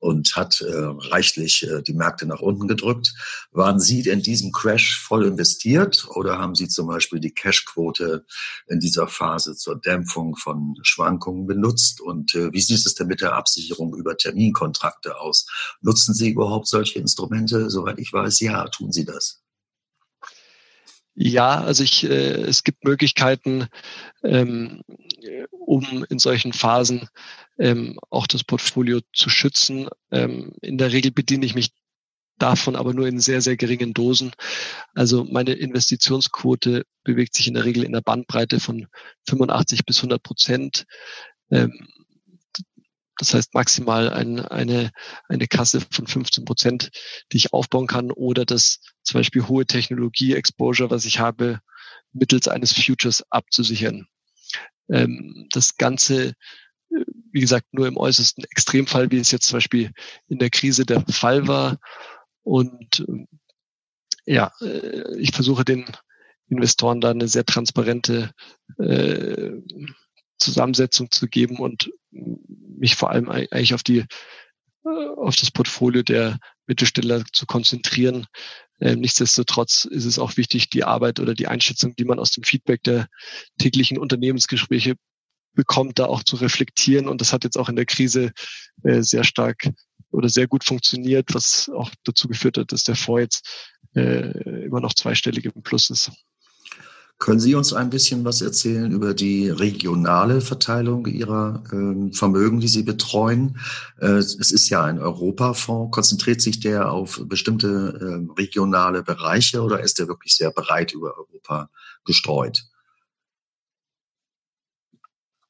und 0.00 0.36
hat 0.36 0.60
äh, 0.60 0.72
reichlich 1.10 1.68
äh, 1.68 1.82
die 1.82 1.94
Märkte 1.94 2.26
nach 2.26 2.40
unten 2.40 2.68
gedrückt. 2.68 3.14
Waren 3.50 3.80
Sie 3.80 4.00
in 4.00 4.22
diesem 4.22 4.52
Crash 4.52 5.00
voll 5.00 5.26
investiert 5.26 6.06
oder 6.10 6.38
haben 6.38 6.54
Sie 6.54 6.68
zum 6.68 6.86
Beispiel 6.86 7.20
die 7.20 7.32
Cashquote 7.32 8.24
in 8.68 8.78
dieser 8.78 9.08
Phase 9.08 9.56
zur 9.56 9.76
Dämpfung 9.76 10.36
von 10.36 10.76
Schwankungen 10.82 11.46
benutzt? 11.46 12.00
Und 12.00 12.34
äh, 12.34 12.52
wie 12.52 12.60
sieht 12.60 12.86
es 12.86 12.94
denn 12.94 13.08
mit 13.08 13.20
der 13.20 13.34
Absicherung 13.34 13.94
über 13.96 14.16
Terminkontrakte 14.16 15.18
aus? 15.20 15.46
Nutzen 15.80 16.14
Sie 16.14 16.30
überhaupt 16.30 16.68
solche 16.68 16.98
Instrumente? 16.98 17.70
Soweit 17.70 17.98
ich 17.98 18.12
weiß, 18.12 18.40
ja, 18.40 18.68
tun 18.68 18.92
Sie 18.92 19.04
das. 19.04 19.42
Ja, 21.20 21.60
also 21.62 21.82
ich, 21.82 22.04
äh, 22.04 22.42
es 22.42 22.62
gibt 22.62 22.84
Möglichkeiten, 22.84 23.66
ähm, 24.22 24.82
um 25.50 26.04
in 26.08 26.18
solchen 26.18 26.52
Phasen 26.52 27.08
ähm, 27.58 27.98
auch 28.10 28.26
das 28.26 28.44
Portfolio 28.44 29.00
zu 29.12 29.30
schützen. 29.30 29.88
Ähm, 30.10 30.52
in 30.62 30.78
der 30.78 30.92
Regel 30.92 31.10
bediene 31.10 31.46
ich 31.46 31.54
mich 31.54 31.72
davon 32.38 32.76
aber 32.76 32.94
nur 32.94 33.06
in 33.06 33.20
sehr, 33.20 33.42
sehr 33.42 33.56
geringen 33.56 33.94
Dosen. 33.94 34.32
Also 34.94 35.24
meine 35.24 35.52
Investitionsquote 35.52 36.84
bewegt 37.04 37.34
sich 37.34 37.48
in 37.48 37.54
der 37.54 37.64
Regel 37.64 37.84
in 37.84 37.92
der 37.92 38.00
Bandbreite 38.00 38.60
von 38.60 38.86
85 39.28 39.84
bis 39.84 39.98
100 39.98 40.22
Prozent. 40.22 40.86
Ähm, 41.50 41.88
das 43.18 43.34
heißt 43.34 43.52
maximal 43.52 44.10
ein, 44.10 44.40
eine, 44.40 44.92
eine 45.28 45.48
Kasse 45.48 45.80
von 45.90 46.06
15 46.06 46.44
Prozent, 46.44 46.90
die 47.32 47.36
ich 47.36 47.52
aufbauen 47.52 47.88
kann 47.88 48.12
oder 48.12 48.44
das 48.44 48.78
zum 49.02 49.18
Beispiel 49.18 49.48
hohe 49.48 49.66
Technologie-Exposure, 49.66 50.90
was 50.90 51.04
ich 51.04 51.18
habe, 51.18 51.60
mittels 52.12 52.46
eines 52.46 52.72
Futures 52.72 53.24
abzusichern. 53.30 54.06
Ähm, 54.90 55.48
das 55.52 55.76
Ganze, 55.76 56.34
äh, 56.90 57.04
wie 57.32 57.40
gesagt, 57.40 57.66
nur 57.72 57.86
im 57.86 57.96
äußersten 57.96 58.44
Extremfall, 58.44 59.10
wie 59.10 59.18
es 59.18 59.30
jetzt 59.30 59.46
zum 59.48 59.56
Beispiel 59.56 59.92
in 60.28 60.38
der 60.38 60.50
Krise 60.50 60.84
der 60.84 61.04
Fall 61.08 61.46
war. 61.46 61.78
Und 62.42 63.04
ähm, 63.08 63.28
ja, 64.26 64.52
äh, 64.60 65.18
ich 65.18 65.32
versuche 65.32 65.64
den 65.64 65.84
Investoren 66.48 67.00
da 67.00 67.10
eine 67.10 67.28
sehr 67.28 67.44
transparente 67.44 68.30
äh, 68.78 69.50
Zusammensetzung 70.38 71.10
zu 71.10 71.28
geben 71.28 71.58
und 71.58 71.90
mich 72.10 72.96
vor 72.96 73.10
allem 73.10 73.28
eigentlich 73.28 73.74
auf 73.74 73.82
die 73.82 73.98
äh, 73.98 74.06
auf 75.16 75.36
das 75.36 75.50
Portfolio 75.50 76.02
der 76.02 76.38
Mittelständler 76.66 77.24
zu 77.32 77.46
konzentrieren. 77.46 78.26
Ähm, 78.80 79.00
nichtsdestotrotz 79.00 79.84
ist 79.84 80.04
es 80.04 80.18
auch 80.18 80.36
wichtig, 80.36 80.70
die 80.70 80.84
Arbeit 80.84 81.20
oder 81.20 81.34
die 81.34 81.48
Einschätzung, 81.48 81.96
die 81.96 82.04
man 82.04 82.18
aus 82.18 82.30
dem 82.30 82.44
Feedback 82.44 82.82
der 82.82 83.08
täglichen 83.58 83.98
Unternehmensgespräche 83.98 84.94
bekommt, 85.54 85.98
da 85.98 86.06
auch 86.06 86.22
zu 86.22 86.36
reflektieren. 86.36 87.08
Und 87.08 87.20
das 87.20 87.32
hat 87.32 87.44
jetzt 87.44 87.58
auch 87.58 87.68
in 87.68 87.76
der 87.76 87.86
Krise 87.86 88.32
äh, 88.84 89.02
sehr 89.02 89.24
stark 89.24 89.68
oder 90.10 90.28
sehr 90.28 90.46
gut 90.46 90.64
funktioniert, 90.64 91.34
was 91.34 91.68
auch 91.74 91.90
dazu 92.04 92.28
geführt 92.28 92.58
hat, 92.58 92.72
dass 92.72 92.84
der 92.84 92.96
Fonds 92.96 93.22
jetzt 93.22 93.68
äh, 93.94 94.64
immer 94.64 94.80
noch 94.80 94.94
zweistellig 94.94 95.44
im 95.44 95.62
Plus 95.62 95.90
ist. 95.90 96.12
Können 97.18 97.40
Sie 97.40 97.56
uns 97.56 97.72
ein 97.72 97.90
bisschen 97.90 98.24
was 98.24 98.40
erzählen 98.40 98.92
über 98.92 99.12
die 99.12 99.48
regionale 99.48 100.40
Verteilung 100.40 101.06
Ihrer 101.06 101.64
ähm, 101.72 102.12
Vermögen, 102.12 102.60
die 102.60 102.68
Sie 102.68 102.84
betreuen? 102.84 103.58
Äh, 104.00 104.18
es 104.18 104.52
ist 104.52 104.68
ja 104.68 104.84
ein 104.84 105.00
Europafonds. 105.00 105.90
Konzentriert 105.90 106.40
sich 106.40 106.60
der 106.60 106.92
auf 106.92 107.20
bestimmte 107.24 108.28
äh, 108.28 108.40
regionale 108.40 109.02
Bereiche 109.02 109.62
oder 109.62 109.80
ist 109.80 109.98
der 109.98 110.06
wirklich 110.06 110.36
sehr 110.36 110.52
breit 110.52 110.92
über 110.92 111.18
Europa 111.18 111.70
gestreut? 112.04 112.62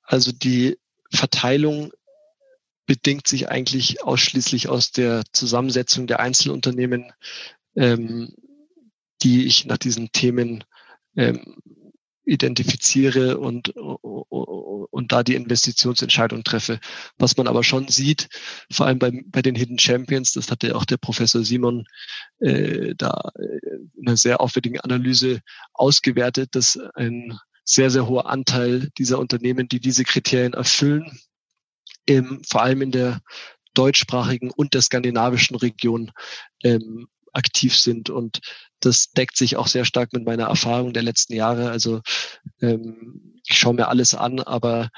Also 0.02 0.32
die 0.32 0.78
Verteilung 1.12 1.92
bedingt 2.86 3.28
sich 3.28 3.50
eigentlich 3.50 4.02
ausschließlich 4.02 4.70
aus 4.70 4.90
der 4.90 5.22
Zusammensetzung 5.32 6.06
der 6.06 6.20
Einzelunternehmen, 6.20 7.12
ähm, 7.76 8.34
die 9.22 9.46
ich 9.46 9.66
nach 9.66 9.76
diesen 9.76 10.12
Themen 10.12 10.64
ähm, 11.18 11.56
identifiziere 12.24 13.38
und, 13.38 13.70
und 13.70 15.12
da 15.12 15.22
die 15.22 15.34
Investitionsentscheidung 15.34 16.44
treffe. 16.44 16.78
Was 17.16 17.36
man 17.38 17.48
aber 17.48 17.64
schon 17.64 17.88
sieht, 17.88 18.28
vor 18.70 18.86
allem 18.86 18.98
bei, 18.98 19.22
bei 19.26 19.40
den 19.40 19.54
Hidden 19.54 19.78
Champions, 19.78 20.32
das 20.32 20.50
hatte 20.50 20.76
auch 20.76 20.84
der 20.84 20.98
Professor 20.98 21.42
Simon 21.42 21.86
äh, 22.40 22.94
da 22.96 23.32
in 23.96 24.06
einer 24.06 24.18
sehr 24.18 24.40
aufwendigen 24.40 24.80
Analyse 24.80 25.40
ausgewertet, 25.72 26.50
dass 26.52 26.78
ein 26.94 27.38
sehr, 27.64 27.90
sehr 27.90 28.06
hoher 28.06 28.28
Anteil 28.28 28.90
dieser 28.98 29.18
Unternehmen, 29.18 29.68
die 29.68 29.80
diese 29.80 30.04
Kriterien 30.04 30.52
erfüllen, 30.52 31.18
im, 32.04 32.42
vor 32.46 32.62
allem 32.62 32.82
in 32.82 32.92
der 32.92 33.20
deutschsprachigen 33.74 34.50
und 34.50 34.74
der 34.74 34.82
skandinavischen 34.82 35.56
Region 35.56 36.10
ähm, 36.62 37.08
aktiv 37.32 37.76
sind. 37.76 38.10
Und 38.10 38.40
das 38.80 39.10
deckt 39.12 39.36
sich 39.36 39.56
auch 39.56 39.66
sehr 39.66 39.84
stark 39.84 40.12
mit 40.12 40.24
meiner 40.24 40.44
Erfahrung 40.46 40.92
der 40.92 41.02
letzten 41.02 41.34
Jahre. 41.34 41.70
Also 41.70 42.00
ähm, 42.60 43.40
ich 43.46 43.58
schaue 43.58 43.74
mir 43.74 43.88
alles 43.88 44.14
an, 44.14 44.40
aber 44.40 44.90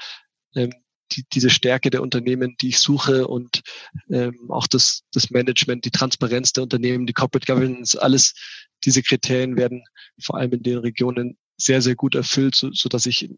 ähm, 0.55 0.71
die, 1.11 1.25
diese 1.33 1.49
Stärke 1.49 1.89
der 1.89 2.01
Unternehmen, 2.01 2.55
die 2.61 2.69
ich 2.69 2.79
suche 2.79 3.27
und 3.27 3.61
ähm, 4.09 4.49
auch 4.49 4.67
das, 4.67 5.03
das 5.11 5.29
Management, 5.29 5.85
die 5.85 5.91
Transparenz 5.91 6.53
der 6.53 6.63
Unternehmen, 6.63 7.05
die 7.05 7.13
Corporate 7.13 7.51
Governance, 7.51 8.01
alles 8.01 8.33
diese 8.83 9.03
Kriterien 9.03 9.57
werden 9.57 9.83
vor 10.21 10.37
allem 10.37 10.53
in 10.53 10.63
den 10.63 10.77
Regionen 10.79 11.37
sehr, 11.57 11.81
sehr 11.81 11.95
gut 11.95 12.15
erfüllt, 12.15 12.55
so, 12.55 12.71
so 12.71 12.89
dass 12.89 13.05
ich 13.05 13.29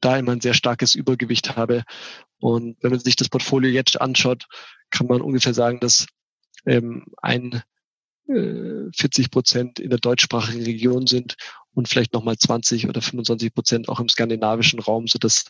da 0.00 0.16
immer 0.16 0.32
ein 0.32 0.40
sehr 0.40 0.54
starkes 0.54 0.94
Übergewicht 0.94 1.56
habe. 1.56 1.84
Und 2.38 2.76
wenn 2.82 2.90
man 2.90 3.00
sich 3.00 3.16
das 3.16 3.28
Portfolio 3.28 3.70
jetzt 3.70 4.00
anschaut, 4.00 4.46
kann 4.90 5.06
man 5.06 5.20
ungefähr 5.20 5.54
sagen, 5.54 5.80
dass 5.80 6.06
ähm, 6.66 7.06
ein 7.20 7.62
40 8.94 9.30
Prozent 9.30 9.78
in 9.78 9.90
der 9.90 9.98
deutschsprachigen 9.98 10.64
Region 10.64 11.06
sind 11.06 11.36
und 11.74 11.88
vielleicht 11.88 12.12
nochmal 12.12 12.36
20 12.36 12.88
oder 12.88 13.00
25 13.00 13.54
Prozent 13.54 13.88
auch 13.88 14.00
im 14.00 14.08
skandinavischen 14.08 14.80
Raum, 14.80 15.06
sodass 15.06 15.46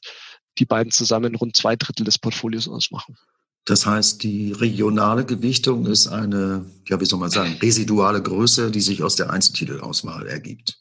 die 0.58 0.64
beiden 0.64 0.92
zusammen 0.92 1.34
rund 1.34 1.56
zwei 1.56 1.76
Drittel 1.76 2.04
des 2.04 2.18
Portfolios 2.18 2.68
ausmachen. 2.68 3.16
Das 3.64 3.86
heißt, 3.86 4.22
die 4.22 4.52
regionale 4.52 5.24
Gewichtung 5.24 5.86
ist 5.86 6.08
eine, 6.08 6.66
ja, 6.88 7.00
wie 7.00 7.04
soll 7.04 7.20
man 7.20 7.30
sagen, 7.30 7.56
residuale 7.62 8.20
Größe, 8.20 8.70
die 8.70 8.80
sich 8.80 9.02
aus 9.02 9.14
der 9.14 9.30
Einzeltitelauswahl 9.30 10.26
ergibt. 10.26 10.80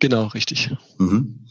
Genau, 0.00 0.26
richtig. 0.26 0.70
Mhm. 0.98 1.46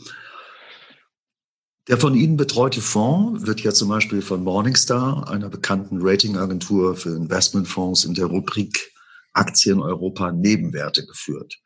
Der 1.87 1.97
von 1.97 2.13
Ihnen 2.13 2.37
betreute 2.37 2.81
Fonds 2.81 3.47
wird 3.47 3.61
ja 3.61 3.73
zum 3.73 3.89
Beispiel 3.89 4.21
von 4.21 4.43
Morningstar, 4.43 5.27
einer 5.27 5.49
bekannten 5.49 5.97
Ratingagentur 6.01 6.95
für 6.95 7.15
Investmentfonds, 7.15 8.05
in 8.05 8.13
der 8.13 8.27
Rubrik 8.27 8.91
Aktien 9.39 9.79
Europa 9.79 10.31
Nebenwerte 10.31 11.05
geführt. 11.05 11.61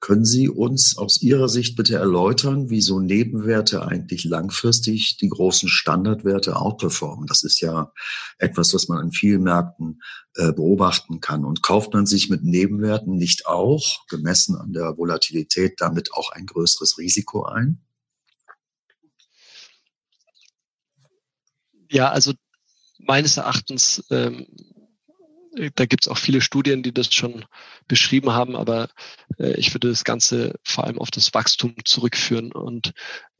Können 0.00 0.24
Sie 0.24 0.48
uns 0.48 0.96
aus 0.96 1.20
Ihrer 1.20 1.50
Sicht 1.50 1.76
bitte 1.76 1.96
erläutern, 1.96 2.70
wie 2.70 2.80
so 2.80 3.00
Nebenwerte 3.00 3.86
eigentlich 3.86 4.24
langfristig 4.24 5.18
die 5.18 5.28
großen 5.28 5.68
Standardwerte 5.68 6.56
outperformen? 6.56 7.26
Das 7.26 7.42
ist 7.42 7.60
ja 7.60 7.92
etwas, 8.38 8.72
was 8.72 8.88
man 8.88 8.98
an 8.98 9.12
vielen 9.12 9.42
Märkten 9.42 10.00
äh, 10.36 10.52
beobachten 10.52 11.20
kann. 11.20 11.44
Und 11.44 11.62
kauft 11.62 11.92
man 11.92 12.06
sich 12.06 12.30
mit 12.30 12.42
Nebenwerten 12.42 13.16
nicht 13.16 13.46
auch, 13.46 14.06
gemessen 14.08 14.56
an 14.56 14.72
der 14.72 14.96
Volatilität, 14.96 15.74
damit 15.82 16.14
auch 16.14 16.30
ein 16.32 16.46
größeres 16.46 16.96
Risiko 16.96 17.44
ein? 17.44 17.82
Ja, 21.90 22.10
also 22.10 22.32
meines 22.98 23.36
Erachtens, 23.36 24.02
ähm, 24.10 24.46
da 25.74 25.86
gibt 25.86 26.04
es 26.04 26.08
auch 26.08 26.18
viele 26.18 26.40
Studien, 26.40 26.82
die 26.82 26.92
das 26.92 27.12
schon 27.12 27.44
beschrieben 27.88 28.30
haben, 28.30 28.56
aber 28.56 28.88
äh, 29.38 29.54
ich 29.54 29.74
würde 29.74 29.88
das 29.88 30.04
Ganze 30.04 30.54
vor 30.62 30.84
allem 30.84 30.98
auf 30.98 31.10
das 31.10 31.34
Wachstum 31.34 31.74
zurückführen 31.84 32.52
und 32.52 32.92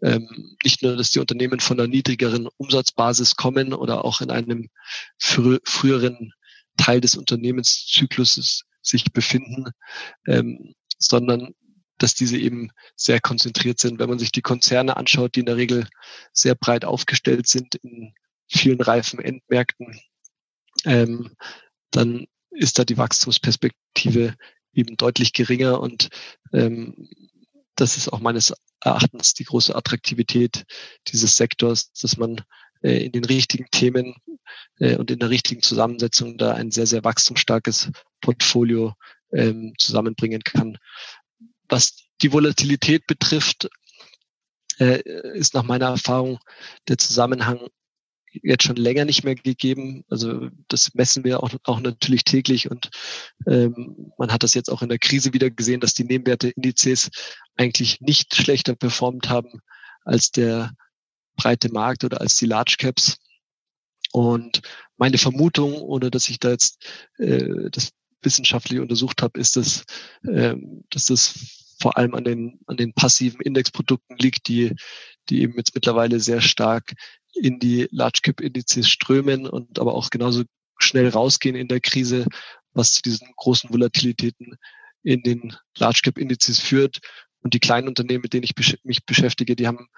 ähm, 0.02 0.56
nicht 0.64 0.82
nur, 0.82 0.96
dass 0.96 1.10
die 1.10 1.20
Unternehmen 1.20 1.60
von 1.60 1.78
einer 1.78 1.88
niedrigeren 1.88 2.48
Umsatzbasis 2.56 3.36
kommen 3.36 3.72
oder 3.72 4.04
auch 4.04 4.20
in 4.20 4.30
einem 4.30 4.70
frü 5.18 5.58
früheren 5.64 6.32
Teil 6.76 7.00
des 7.00 7.14
Unternehmenszykluses 7.14 8.64
sich 8.82 9.12
befinden, 9.12 9.66
ähm, 10.26 10.74
sondern 10.98 11.54
dass 11.98 12.14
diese 12.14 12.38
eben 12.38 12.70
sehr 12.96 13.20
konzentriert 13.20 13.78
sind. 13.78 13.98
Wenn 13.98 14.08
man 14.08 14.18
sich 14.18 14.32
die 14.32 14.42
Konzerne 14.42 14.96
anschaut, 14.96 15.36
die 15.36 15.40
in 15.40 15.46
der 15.46 15.56
Regel 15.56 15.86
sehr 16.32 16.54
breit 16.54 16.84
aufgestellt 16.84 17.46
sind 17.46 17.74
in 17.76 18.14
vielen 18.48 18.80
reifen 18.80 19.20
Endmärkten, 19.20 20.00
ähm, 20.84 21.36
dann 21.90 22.26
ist 22.50 22.78
da 22.78 22.84
die 22.84 22.98
Wachstumsperspektive 22.98 24.34
eben 24.72 24.96
deutlich 24.96 25.32
geringer 25.32 25.80
und 25.80 26.08
ähm, 26.52 27.08
das 27.76 27.96
ist 27.96 28.12
auch 28.12 28.20
meines 28.20 28.52
Erachtens 28.80 29.34
die 29.34 29.44
große 29.44 29.74
Attraktivität 29.74 30.64
dieses 31.08 31.36
Sektors, 31.36 31.92
dass 31.92 32.16
man 32.16 32.42
äh, 32.82 33.04
in 33.04 33.12
den 33.12 33.24
richtigen 33.24 33.66
Themen 33.70 34.14
äh, 34.78 34.96
und 34.96 35.10
in 35.10 35.18
der 35.18 35.30
richtigen 35.30 35.62
Zusammensetzung 35.62 36.38
da 36.38 36.54
ein 36.54 36.70
sehr, 36.70 36.86
sehr 36.86 37.04
wachstumsstarkes 37.04 37.90
Portfolio 38.20 38.94
ähm, 39.32 39.74
zusammenbringen 39.78 40.42
kann. 40.42 40.78
Was 41.68 41.96
die 42.22 42.32
Volatilität 42.32 43.06
betrifft, 43.06 43.68
äh, 44.78 45.00
ist 45.34 45.54
nach 45.54 45.62
meiner 45.62 45.88
Erfahrung 45.88 46.38
der 46.88 46.98
Zusammenhang 46.98 47.68
jetzt 48.30 48.64
schon 48.64 48.76
länger 48.76 49.04
nicht 49.04 49.24
mehr 49.24 49.34
gegeben. 49.34 50.04
Also 50.08 50.48
das 50.68 50.94
messen 50.94 51.24
wir 51.24 51.42
auch, 51.42 51.50
auch 51.64 51.80
natürlich 51.80 52.24
täglich 52.24 52.70
und 52.70 52.90
ähm, 53.46 54.12
man 54.18 54.32
hat 54.32 54.42
das 54.42 54.54
jetzt 54.54 54.70
auch 54.70 54.82
in 54.82 54.88
der 54.88 54.98
Krise 54.98 55.32
wieder 55.32 55.50
gesehen, 55.50 55.80
dass 55.80 55.94
die 55.94 56.04
Nebenwerteindizes 56.04 57.10
eigentlich 57.56 58.00
nicht 58.00 58.34
schlechter 58.34 58.74
performt 58.74 59.28
haben 59.28 59.60
als 60.04 60.30
der 60.30 60.72
breite 61.36 61.72
Markt 61.72 62.04
oder 62.04 62.20
als 62.20 62.36
die 62.36 62.46
Large 62.46 62.76
Caps. 62.78 63.18
Und 64.12 64.62
meine 64.96 65.18
Vermutung, 65.18 65.74
ohne 65.74 66.10
dass 66.10 66.28
ich 66.28 66.38
da 66.38 66.50
jetzt 66.50 66.84
äh, 67.18 67.70
das 67.70 67.90
wissenschaftlich 68.22 68.80
untersucht 68.80 69.22
habe, 69.22 69.40
ist, 69.40 69.56
dass, 69.56 69.84
äh, 70.22 70.56
dass 70.90 71.06
das 71.06 71.59
vor 71.80 71.96
allem 71.96 72.14
an 72.14 72.24
den, 72.24 72.60
an 72.66 72.76
den 72.76 72.92
passiven 72.92 73.40
Indexprodukten 73.40 74.16
liegt, 74.18 74.48
die, 74.48 74.74
die 75.28 75.42
eben 75.42 75.56
jetzt 75.56 75.74
mittlerweile 75.74 76.20
sehr 76.20 76.40
stark 76.40 76.92
in 77.34 77.58
die 77.58 77.88
Large 77.90 78.20
Cap 78.22 78.40
Indizes 78.40 78.88
strömen 78.88 79.46
und 79.46 79.78
aber 79.78 79.94
auch 79.94 80.10
genauso 80.10 80.44
schnell 80.78 81.08
rausgehen 81.08 81.56
in 81.56 81.68
der 81.68 81.80
Krise, 81.80 82.26
was 82.72 82.92
zu 82.92 83.02
diesen 83.02 83.28
großen 83.36 83.70
Volatilitäten 83.70 84.56
in 85.02 85.22
den 85.22 85.56
Large 85.78 86.00
Cap 86.04 86.18
Indizes 86.18 86.60
führt. 86.60 86.98
Und 87.42 87.54
die 87.54 87.60
kleinen 87.60 87.88
Unternehmen, 87.88 88.20
mit 88.22 88.34
denen 88.34 88.44
ich 88.44 88.54
mich 88.84 89.06
beschäftige, 89.06 89.56
die 89.56 89.66
haben 89.66 89.88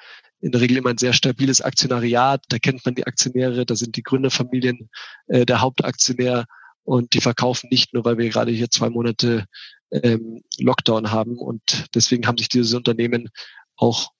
in 0.41 0.53
der 0.53 0.61
Regel 0.61 0.77
immer 0.77 0.91
ein 0.91 0.99
sehr 0.99 1.13
stabiles 1.13 1.61
Aktionariat. 1.61 2.45
Da 2.49 2.59
kennt 2.59 2.85
man 2.85 2.95
die 2.95 3.07
Aktionäre, 3.07 3.67
da 3.67 3.75
sind 3.75 3.97
die 3.97 4.05
Gründerfamilien 4.05 4.89
äh, 5.27 5.45
der 5.45 5.61
Hauptaktionär 5.61 6.47
und 6.85 7.15
die 7.15 7.21
verkaufen 7.21 7.69
nicht 7.71 7.95
nur, 7.95 8.05
weil 8.05 8.19
wir 8.19 8.29
gerade 8.29 8.53
hier 8.53 8.71
zwei 8.71 8.91
Monate 8.91 9.47
ähm, 9.93 10.43
Lockdown 10.59 11.11
haben. 11.11 11.39
Und 11.39 11.87
deswegen 11.95 12.27
haben 12.27 12.39
sich 12.39 12.49
diese 12.49 12.77
Unternehmen 12.77 13.29
auch 13.77 14.11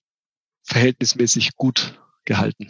verhältnismäßig 0.65 1.57
gut 1.57 1.99
gehalten. 2.25 2.69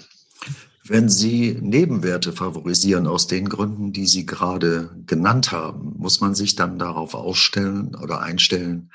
Wenn 0.85 1.09
Sie 1.09 1.57
Nebenwerte 1.61 2.33
favorisieren 2.33 3.07
aus 3.07 3.29
den 3.29 3.49
Gründen, 3.49 3.93
die 3.93 4.07
Sie 4.07 4.27
gerade 4.27 4.91
genannt 5.07 5.53
haben, 5.53 5.95
muss 5.97 6.21
man 6.21 6.35
sich 6.35 6.57
dann 6.57 6.79
darauf 6.79 7.15
ausstellen 7.15 7.95
oder 7.95 8.21
einstellen, 8.21 8.91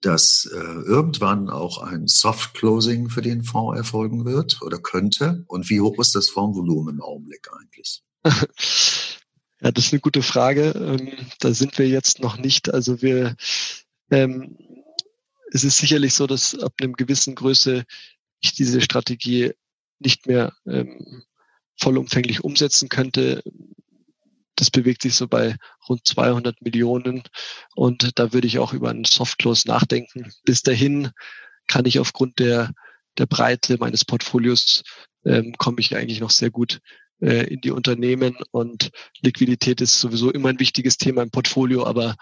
dass 0.00 0.48
äh, 0.52 0.56
irgendwann 0.56 1.48
auch 1.48 1.78
ein 1.78 2.06
Soft 2.06 2.54
Closing 2.54 3.08
für 3.08 3.22
den 3.22 3.44
Fonds 3.44 3.76
erfolgen 3.76 4.24
wird 4.24 4.62
oder 4.62 4.78
könnte? 4.78 5.44
Und 5.46 5.70
wie 5.70 5.80
hoch 5.80 5.98
ist 6.00 6.14
das 6.14 6.28
Fondsvolumen 6.28 6.96
im 6.96 7.02
Augenblick 7.02 7.48
eigentlich? 7.52 8.02
Ja, 9.60 9.72
das 9.72 9.86
ist 9.86 9.92
eine 9.92 10.00
gute 10.00 10.22
Frage. 10.22 10.70
Ähm, 10.70 11.12
da 11.40 11.52
sind 11.52 11.78
wir 11.78 11.88
jetzt 11.88 12.20
noch 12.20 12.38
nicht. 12.38 12.72
Also 12.72 13.02
wir, 13.02 13.36
ähm, 14.10 14.56
es 15.52 15.64
ist 15.64 15.78
sicherlich 15.78 16.14
so, 16.14 16.26
dass 16.26 16.58
ab 16.58 16.74
einem 16.80 16.94
gewissen 16.94 17.34
Größe 17.34 17.84
ich 18.40 18.54
diese 18.54 18.80
Strategie 18.80 19.52
nicht 19.98 20.26
mehr 20.26 20.52
ähm, 20.66 21.24
vollumfänglich 21.76 22.44
umsetzen 22.44 22.88
könnte. 22.88 23.42
Das 24.54 24.70
bewegt 24.70 25.02
sich 25.02 25.14
so 25.14 25.26
bei 25.26 25.56
rund 25.88 26.06
200 26.06 26.62
Millionen 26.62 27.22
und 27.74 28.18
da 28.18 28.32
würde 28.32 28.46
ich 28.46 28.58
auch 28.58 28.72
über 28.72 28.90
einen 28.90 29.04
Softclose 29.04 29.68
nachdenken. 29.68 30.32
Bis 30.44 30.62
dahin 30.62 31.10
kann 31.66 31.84
ich 31.84 31.98
aufgrund 31.98 32.38
der, 32.38 32.72
der 33.18 33.26
Breite 33.26 33.76
meines 33.78 34.04
Portfolios 34.04 34.82
ähm, 35.24 35.54
komme 35.58 35.80
ich 35.80 35.96
eigentlich 35.96 36.20
noch 36.20 36.30
sehr 36.30 36.50
gut 36.50 36.80
äh, 37.20 37.52
in 37.52 37.60
die 37.60 37.70
Unternehmen 37.70 38.36
und 38.50 38.90
Liquidität 39.20 39.80
ist 39.80 40.00
sowieso 40.00 40.30
immer 40.30 40.50
ein 40.50 40.60
wichtiges 40.60 40.96
Thema 40.96 41.22
im 41.22 41.30
Portfolio, 41.30 41.86
aber 41.86 42.16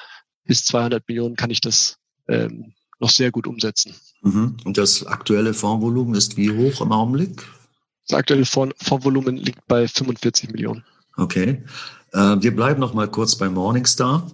bis 0.45 0.65
200 0.65 1.07
Millionen 1.09 1.37
kann 1.37 1.51
ich 1.51 1.61
das 1.61 1.99
ähm, 2.29 2.75
noch 2.99 3.11
sehr 3.11 3.31
gut 3.31 3.47
umsetzen. 3.47 3.95
Mhm. 4.23 4.57
Und 4.65 4.79
das 4.79 5.07
aktuelle 5.07 5.55
Fondsvolumen 5.55 6.15
ist 6.15 6.37
wie 6.37 6.51
hoch 6.51 6.81
im 6.81 6.93
Augenblick? 6.93 7.43
Das 8.09 8.19
aktuelle 8.19 8.45
Fondsvolumen 8.45 9.37
liegt 9.37 9.67
bei 9.67 9.89
45 9.89 10.51
Millionen. 10.51 10.85
Okay. 11.17 11.65
Äh, 12.13 12.37
wir 12.41 12.55
bleiben 12.55 12.81
noch 12.81 12.95
mal 12.95 13.09
kurz 13.09 13.37
bei 13.37 13.49
Morningstar. 13.49 14.31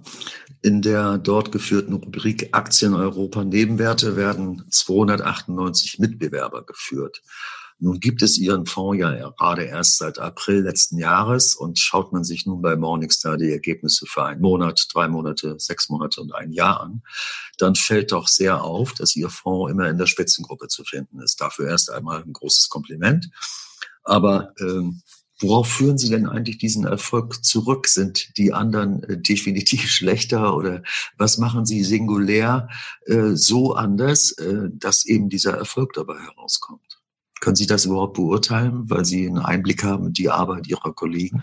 In 0.63 0.81
der 0.81 1.19
dort 1.19 1.51
geführten 1.51 1.95
Rubrik 1.95 2.51
Aktien 2.53 2.95
Europa 2.95 3.43
Nebenwerte 3.43 4.17
werden 4.17 4.65
298 4.71 5.99
Mitbewerber 5.99 6.65
geführt. 6.65 7.23
Nun 7.83 7.99
gibt 7.99 8.23
es 8.23 8.39
Ihren 8.39 8.65
Fonds 8.65 9.01
ja 9.01 9.31
gerade 9.31 9.65
erst 9.65 9.99
seit 9.99 10.21
April 10.21 10.61
letzten 10.61 10.99
Jahres 10.99 11.57
und 11.57 11.81
schaut 11.81 12.13
man 12.13 12.23
sich 12.23 12.47
nun 12.47 12.63
bei 12.63 12.77
Morningstar 12.77 13.37
die 13.37 13.51
Ergebnisse 13.51 14.07
für 14.07 14.25
einen 14.25 14.41
Monat, 14.41 14.87
drei 14.95 15.09
Monate, 15.09 15.57
sechs 15.59 15.89
Monate 15.89 16.21
und 16.21 16.33
ein 16.33 16.53
Jahr 16.53 16.81
an, 16.81 17.03
dann 17.59 17.75
fällt 17.75 18.13
doch 18.13 18.29
sehr 18.29 18.63
auf, 18.63 18.93
dass 18.95 19.17
Ihr 19.17 19.31
Fonds 19.31 19.73
immer 19.73 19.89
in 19.89 19.99
der 19.99 20.07
Spitzengruppe 20.07 20.69
zu 20.69 20.85
finden 20.85 21.19
ist. 21.19 21.41
Dafür 21.41 21.71
erst 21.71 21.91
einmal 21.91 22.23
ein 22.23 22.33
großes 22.33 22.69
Kompliment. 22.69 23.31
Aber 24.05 24.55
ähm, 24.61 25.03
Worauf 25.41 25.67
führen 25.67 25.99
Sie 25.99 26.09
denn 26.09 26.29
eigentlich 26.29 26.59
diesen 26.59 26.87
Erfolg 26.87 27.45
zurück? 27.45 27.89
Sind 27.89 28.39
die 28.39 28.53
anderen 28.53 29.03
äh, 29.03 29.21
definitiv 29.21 29.91
schlechter 29.91 30.57
oder 30.57 30.85
was 31.19 31.37
machen 31.37 31.67
Sie 31.67 31.83
singulär 31.83 32.69
äh, 33.07 33.35
so 33.35 33.75
anders, 33.75 34.31
äh, 34.39 34.69
dass 34.71 35.05
eben 35.05 35.29
dieser 35.31 35.55
Erfolg 35.55 35.95
dabei 35.95 36.21
herauskommt? 36.21 37.02
Können 37.43 37.57
Sie 37.57 37.67
das 37.67 37.87
überhaupt 37.87 38.15
beurteilen, 38.15 38.89
weil 38.89 39.05
Sie 39.05 39.27
einen 39.27 39.41
Einblick 39.41 39.83
haben 39.83 40.07
in 40.07 40.13
die 40.13 40.31
Arbeit 40.31 40.69
Ihrer 40.69 40.93
Kollegen? 40.93 41.43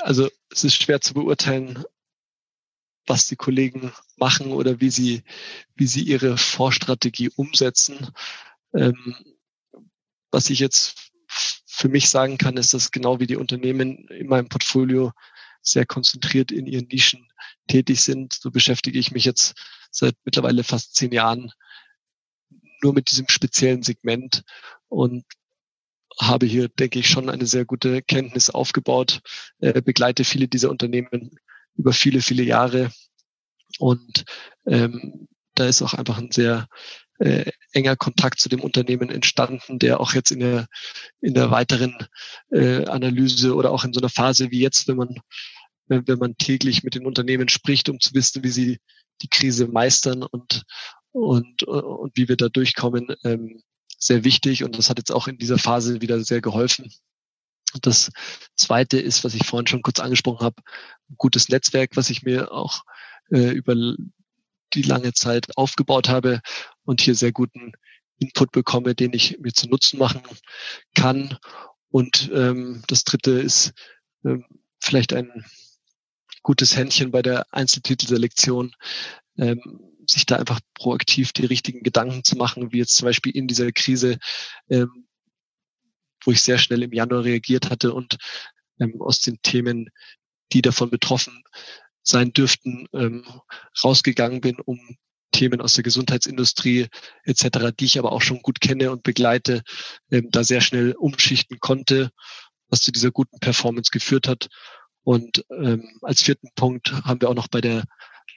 Also 0.00 0.30
es 0.50 0.64
ist 0.64 0.82
schwer 0.82 1.02
zu 1.02 1.12
beurteilen, 1.12 1.84
was 3.06 3.26
die 3.26 3.36
Kollegen 3.36 3.92
machen 4.16 4.52
oder 4.52 4.80
wie 4.80 4.88
sie, 4.88 5.22
wie 5.74 5.86
sie 5.86 6.00
ihre 6.00 6.38
Vorstrategie 6.38 7.28
umsetzen. 7.36 8.10
Ähm, 8.72 9.14
was 10.30 10.48
ich 10.48 10.60
jetzt 10.60 11.10
für 11.66 11.90
mich 11.90 12.08
sagen 12.08 12.38
kann, 12.38 12.56
ist, 12.56 12.72
dass 12.72 12.90
genau 12.90 13.20
wie 13.20 13.26
die 13.26 13.36
Unternehmen 13.36 14.08
in 14.08 14.28
meinem 14.28 14.48
Portfolio 14.48 15.12
sehr 15.60 15.84
konzentriert 15.84 16.52
in 16.52 16.66
ihren 16.66 16.88
Nischen 16.88 17.30
tätig 17.66 18.00
sind. 18.00 18.32
So 18.32 18.50
beschäftige 18.50 18.98
ich 18.98 19.10
mich 19.10 19.26
jetzt 19.26 19.60
seit 19.90 20.14
mittlerweile 20.24 20.64
fast 20.64 20.94
zehn 20.94 21.12
Jahren 21.12 21.52
nur 22.82 22.94
mit 22.94 23.10
diesem 23.10 23.28
speziellen 23.28 23.82
Segment. 23.82 24.42
Und 24.88 25.24
habe 26.20 26.46
hier, 26.46 26.68
denke 26.68 26.98
ich, 26.98 27.08
schon 27.08 27.30
eine 27.30 27.46
sehr 27.46 27.64
gute 27.64 28.02
Kenntnis 28.02 28.50
aufgebaut, 28.50 29.20
äh, 29.60 29.80
begleite 29.80 30.24
viele 30.24 30.48
dieser 30.48 30.70
Unternehmen 30.70 31.38
über 31.76 31.92
viele, 31.92 32.20
viele 32.20 32.42
Jahre. 32.42 32.90
Und 33.78 34.24
ähm, 34.66 35.28
da 35.54 35.66
ist 35.66 35.82
auch 35.82 35.94
einfach 35.94 36.18
ein 36.18 36.32
sehr 36.32 36.66
äh, 37.18 37.50
enger 37.72 37.96
Kontakt 37.96 38.40
zu 38.40 38.48
dem 38.48 38.60
Unternehmen 38.60 39.10
entstanden, 39.10 39.78
der 39.78 40.00
auch 40.00 40.12
jetzt 40.12 40.30
in 40.30 40.40
der, 40.40 40.66
in 41.20 41.34
der 41.34 41.50
weiteren 41.50 41.96
äh, 42.50 42.84
Analyse 42.86 43.54
oder 43.54 43.70
auch 43.70 43.84
in 43.84 43.92
so 43.92 44.00
einer 44.00 44.08
Phase 44.08 44.50
wie 44.50 44.60
jetzt, 44.60 44.88
wenn 44.88 44.96
man, 44.96 45.16
wenn, 45.86 46.06
wenn 46.06 46.18
man 46.18 46.36
täglich 46.36 46.82
mit 46.82 46.94
den 46.94 47.06
Unternehmen 47.06 47.48
spricht, 47.48 47.88
um 47.88 48.00
zu 48.00 48.14
wissen, 48.14 48.42
wie 48.42 48.50
sie 48.50 48.78
die 49.22 49.28
Krise 49.28 49.66
meistern 49.66 50.22
und, 50.22 50.62
und, 51.12 51.62
und 51.62 52.16
wie 52.16 52.28
wir 52.28 52.36
da 52.36 52.48
durchkommen, 52.48 53.14
ähm, 53.24 53.62
sehr 53.98 54.24
wichtig. 54.24 54.64
Und 54.64 54.78
das 54.78 54.90
hat 54.90 54.98
jetzt 54.98 55.12
auch 55.12 55.28
in 55.28 55.38
dieser 55.38 55.58
Phase 55.58 56.00
wieder 56.00 56.20
sehr 56.20 56.40
geholfen. 56.40 56.92
Das 57.82 58.10
zweite 58.56 58.98
ist, 58.98 59.24
was 59.24 59.34
ich 59.34 59.46
vorhin 59.46 59.66
schon 59.66 59.82
kurz 59.82 60.00
angesprochen 60.00 60.44
habe, 60.44 60.62
ein 61.10 61.16
gutes 61.16 61.48
Netzwerk, 61.48 61.96
was 61.96 62.10
ich 62.10 62.22
mir 62.22 62.52
auch 62.52 62.82
äh, 63.30 63.50
über 63.50 63.74
die 64.74 64.82
lange 64.82 65.12
Zeit 65.12 65.56
aufgebaut 65.56 66.08
habe 66.08 66.40
und 66.84 67.00
hier 67.00 67.14
sehr 67.14 67.32
guten 67.32 67.72
Input 68.18 68.52
bekomme, 68.52 68.94
den 68.94 69.12
ich 69.12 69.38
mir 69.38 69.52
zu 69.52 69.68
Nutzen 69.68 69.98
machen 69.98 70.22
kann. 70.94 71.38
Und 71.90 72.30
ähm, 72.34 72.82
das 72.86 73.04
dritte 73.04 73.32
ist 73.32 73.72
ähm, 74.24 74.44
vielleicht 74.80 75.12
ein 75.12 75.44
gutes 76.42 76.76
Händchen 76.76 77.10
bei 77.10 77.22
der 77.22 77.46
Einzeltitelselektion, 77.52 78.74
ähm, 79.36 79.80
sich 80.10 80.26
da 80.26 80.36
einfach 80.36 80.60
proaktiv 80.74 81.32
die 81.32 81.46
richtigen 81.46 81.82
Gedanken 81.82 82.24
zu 82.24 82.36
machen, 82.36 82.72
wie 82.72 82.78
jetzt 82.78 82.96
zum 82.96 83.06
Beispiel 83.06 83.36
in 83.36 83.46
dieser 83.46 83.70
Krise, 83.72 84.18
ähm, 84.70 85.06
wo 86.24 86.32
ich 86.32 86.42
sehr 86.42 86.58
schnell 86.58 86.82
im 86.82 86.92
Januar 86.92 87.24
reagiert 87.24 87.70
hatte 87.70 87.92
und 87.92 88.16
ähm, 88.80 89.00
aus 89.00 89.20
den 89.20 89.40
Themen, 89.42 89.90
die 90.52 90.62
davon 90.62 90.90
betroffen 90.90 91.42
sein 92.02 92.32
dürften, 92.32 92.88
ähm, 92.94 93.24
rausgegangen 93.84 94.40
bin, 94.40 94.58
um 94.60 94.96
Themen 95.30 95.60
aus 95.60 95.74
der 95.74 95.84
Gesundheitsindustrie 95.84 96.88
etc., 97.24 97.70
die 97.78 97.84
ich 97.84 97.98
aber 97.98 98.12
auch 98.12 98.22
schon 98.22 98.40
gut 98.40 98.60
kenne 98.60 98.90
und 98.90 99.02
begleite, 99.02 99.62
ähm, 100.10 100.28
da 100.30 100.42
sehr 100.42 100.62
schnell 100.62 100.92
umschichten 100.92 101.60
konnte, 101.60 102.10
was 102.68 102.80
zu 102.80 102.92
dieser 102.92 103.10
guten 103.10 103.38
Performance 103.40 103.90
geführt 103.92 104.26
hat. 104.26 104.48
Und 105.04 105.44
ähm, 105.50 105.98
als 106.02 106.22
vierten 106.22 106.48
Punkt 106.54 106.92
haben 107.04 107.20
wir 107.20 107.28
auch 107.28 107.34
noch 107.34 107.48
bei 107.48 107.60
der 107.60 107.84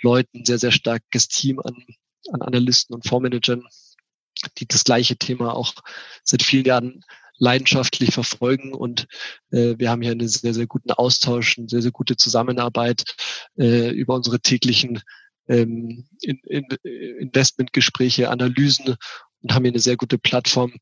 Leuten 0.02 0.46
sehr, 0.46 0.60
sehr 0.60 0.72
starkes 0.72 1.28
Team 1.28 1.60
an, 1.60 1.86
an 2.32 2.42
Analysten 2.42 2.96
und 2.96 3.08
Fondsmanagern, 3.08 3.64
die 4.58 4.68
das 4.68 4.84
gleiche 4.84 5.18
Thema 5.18 5.54
auch 5.54 5.74
seit 6.24 6.44
vielen 6.44 6.66
Jahren 6.66 7.04
leidenschaftlich 7.38 8.14
verfolgen 8.14 8.74
und 8.74 9.08
äh, 9.50 9.74
wir 9.78 9.90
haben 9.90 10.04
hier 10.04 10.12
einen 10.12 10.28
sehr, 10.28 10.54
sehr 10.54 10.68
guten 10.68 10.92
Austausch, 10.92 11.58
eine 11.58 11.68
sehr, 11.68 11.82
sehr 11.82 11.92
gute 11.92 12.16
Zusammenarbeit 12.16 13.04
äh, 13.58 13.90
über 13.90 14.14
unsere 14.14 14.40
täglichen 14.40 15.02
ähm, 15.48 16.08
in, 16.22 16.40
in, 16.46 16.68
Investmentgespräche, 16.84 18.30
Analysen 18.30 18.96
und 19.42 19.54
haben 19.54 19.64
hier 19.64 19.72
eine 19.72 19.80
sehr 19.80 19.98
gute 19.98 20.20
Plattform, 20.20 20.76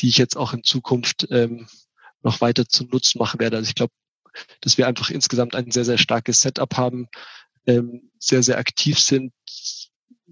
die 0.00 0.08
ich 0.08 0.18
jetzt 0.18 0.36
auch 0.36 0.52
in 0.52 0.62
Zukunft 0.62 1.26
ähm, 1.30 1.68
noch 2.22 2.42
weiter 2.42 2.68
zu 2.68 2.84
Nutzen 2.84 3.18
machen 3.18 3.40
werde. 3.40 3.56
Also 3.56 3.68
ich 3.68 3.74
glaube, 3.74 3.92
dass 4.60 4.76
wir 4.76 4.86
einfach 4.86 5.10
insgesamt 5.10 5.54
ein 5.54 5.70
sehr, 5.70 5.84
sehr 5.84 5.98
starkes 5.98 6.40
Setup 6.40 6.76
haben, 6.76 7.08
ähm, 7.66 8.10
sehr, 8.18 8.42
sehr 8.42 8.58
aktiv 8.58 8.98
sind, 8.98 9.32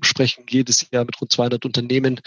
sprechen 0.00 0.44
jedes 0.48 0.86
Jahr 0.90 1.04
mit 1.04 1.20
rund 1.20 1.32
200 1.32 1.64
Unternehmen 1.64 2.20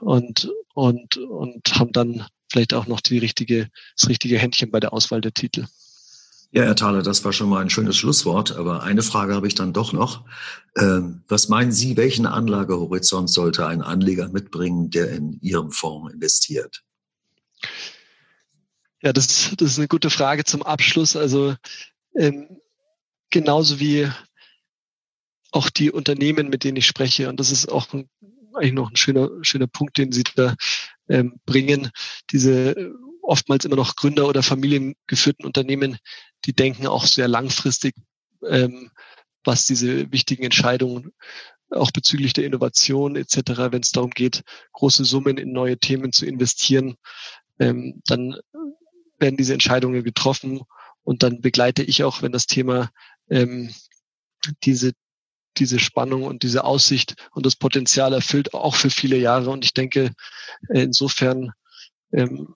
und, 0.00 0.50
und, 0.74 1.16
und 1.16 1.78
haben 1.78 1.92
dann 1.92 2.26
vielleicht 2.50 2.74
auch 2.74 2.86
noch 2.86 3.00
die 3.00 3.18
richtige, 3.18 3.68
das 3.96 4.08
richtige 4.08 4.38
Händchen 4.38 4.70
bei 4.70 4.80
der 4.80 4.92
Auswahl 4.92 5.20
der 5.20 5.32
Titel. 5.32 5.66
Ja, 6.50 6.62
Herr 6.62 6.76
Thaler, 6.76 7.02
das 7.02 7.24
war 7.26 7.34
schon 7.34 7.50
mal 7.50 7.60
ein 7.60 7.68
schönes 7.68 7.98
Schlusswort, 7.98 8.52
aber 8.52 8.82
eine 8.82 9.02
Frage 9.02 9.34
habe 9.34 9.46
ich 9.46 9.54
dann 9.54 9.74
doch 9.74 9.92
noch. 9.92 10.24
Ähm, 10.78 11.22
was 11.28 11.50
meinen 11.50 11.72
Sie, 11.72 11.98
welchen 11.98 12.24
Anlagehorizont 12.24 13.28
sollte 13.28 13.66
ein 13.66 13.82
Anleger 13.82 14.28
mitbringen, 14.28 14.88
der 14.88 15.10
in 15.10 15.38
Ihrem 15.42 15.70
Fonds 15.72 16.14
investiert? 16.14 16.82
Ja, 19.02 19.12
das, 19.12 19.54
das 19.58 19.72
ist 19.72 19.78
eine 19.78 19.88
gute 19.88 20.08
Frage 20.08 20.44
zum 20.44 20.62
Abschluss. 20.62 21.16
Also 21.16 21.54
ähm, 22.14 22.60
genauso 23.28 23.78
wie 23.78 24.10
auch 25.50 25.70
die 25.70 25.90
Unternehmen, 25.90 26.48
mit 26.48 26.64
denen 26.64 26.76
ich 26.76 26.86
spreche. 26.86 27.28
Und 27.28 27.40
das 27.40 27.50
ist 27.50 27.70
auch 27.70 27.92
ein, 27.92 28.08
eigentlich 28.54 28.74
noch 28.74 28.90
ein 28.90 28.96
schöner, 28.96 29.30
schöner 29.42 29.66
Punkt, 29.66 29.98
den 29.98 30.12
Sie 30.12 30.24
da 30.34 30.54
ähm, 31.08 31.40
bringen. 31.46 31.90
Diese 32.30 32.76
äh, 32.76 32.90
oftmals 33.22 33.64
immer 33.64 33.76
noch 33.76 33.96
Gründer- 33.96 34.28
oder 34.28 34.42
familiengeführten 34.42 35.44
Unternehmen, 35.44 35.98
die 36.44 36.52
denken 36.52 36.86
auch 36.86 37.06
sehr 37.06 37.28
langfristig, 37.28 37.94
ähm, 38.46 38.90
was 39.44 39.66
diese 39.66 40.10
wichtigen 40.12 40.44
Entscheidungen 40.44 41.12
auch 41.70 41.90
bezüglich 41.90 42.32
der 42.32 42.44
Innovation 42.44 43.16
etc., 43.16 43.42
wenn 43.70 43.82
es 43.82 43.92
darum 43.92 44.10
geht, 44.10 44.42
große 44.72 45.04
Summen 45.04 45.36
in 45.36 45.52
neue 45.52 45.78
Themen 45.78 46.12
zu 46.12 46.24
investieren, 46.24 46.96
ähm, 47.58 48.00
dann 48.06 48.36
werden 49.18 49.36
diese 49.36 49.52
Entscheidungen 49.52 50.02
getroffen 50.04 50.62
und 51.02 51.22
dann 51.22 51.40
begleite 51.40 51.82
ich 51.82 52.04
auch, 52.04 52.22
wenn 52.22 52.32
das 52.32 52.46
Thema 52.46 52.90
ähm, 53.28 53.70
diese 54.62 54.92
diese 55.56 55.78
Spannung 55.78 56.24
und 56.24 56.42
diese 56.42 56.64
Aussicht 56.64 57.14
und 57.32 57.46
das 57.46 57.56
Potenzial 57.56 58.12
erfüllt, 58.12 58.54
auch 58.54 58.76
für 58.76 58.90
viele 58.90 59.16
Jahre. 59.16 59.50
Und 59.50 59.64
ich 59.64 59.74
denke, 59.74 60.12
äh, 60.68 60.82
insofern 60.82 61.52
ähm, 62.12 62.54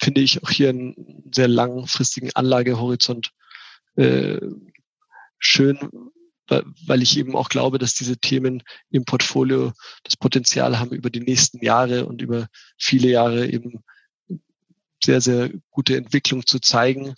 finde 0.00 0.20
ich 0.20 0.42
auch 0.42 0.50
hier 0.50 0.70
einen 0.70 1.30
sehr 1.34 1.48
langfristigen 1.48 2.30
Anlagehorizont 2.34 3.30
äh, 3.96 4.40
schön, 5.38 5.78
weil 6.48 7.02
ich 7.02 7.16
eben 7.16 7.36
auch 7.36 7.48
glaube, 7.48 7.78
dass 7.78 7.94
diese 7.94 8.18
Themen 8.18 8.62
im 8.90 9.04
Portfolio 9.04 9.72
das 10.02 10.16
Potenzial 10.16 10.78
haben, 10.78 10.90
über 10.90 11.10
die 11.10 11.20
nächsten 11.20 11.64
Jahre 11.64 12.06
und 12.06 12.20
über 12.20 12.48
viele 12.78 13.08
Jahre 13.08 13.48
eben 13.48 13.82
sehr, 15.02 15.20
sehr 15.20 15.50
gute 15.70 15.96
Entwicklung 15.96 16.46
zu 16.46 16.60
zeigen. 16.60 17.14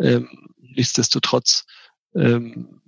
Ähm, 0.00 0.48
nichtsdestotrotz 0.58 1.66
ähm, 2.16 2.80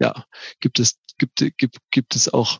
ja, 0.00 0.24
gibt 0.60 0.80
es, 0.80 0.98
gibt, 1.18 1.38
gibt, 1.56 1.78
gibt 1.90 2.16
es 2.16 2.32
auch 2.32 2.58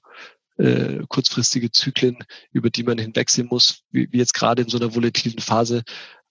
äh, 0.58 1.02
kurzfristige 1.08 1.72
Zyklen, 1.72 2.18
über 2.52 2.70
die 2.70 2.82
man 2.82 2.98
hinwegsehen 2.98 3.48
muss, 3.48 3.82
wie, 3.90 4.08
wie 4.12 4.18
jetzt 4.18 4.34
gerade 4.34 4.62
in 4.62 4.68
so 4.68 4.78
einer 4.78 4.94
volatilen 4.94 5.38
Phase. 5.38 5.82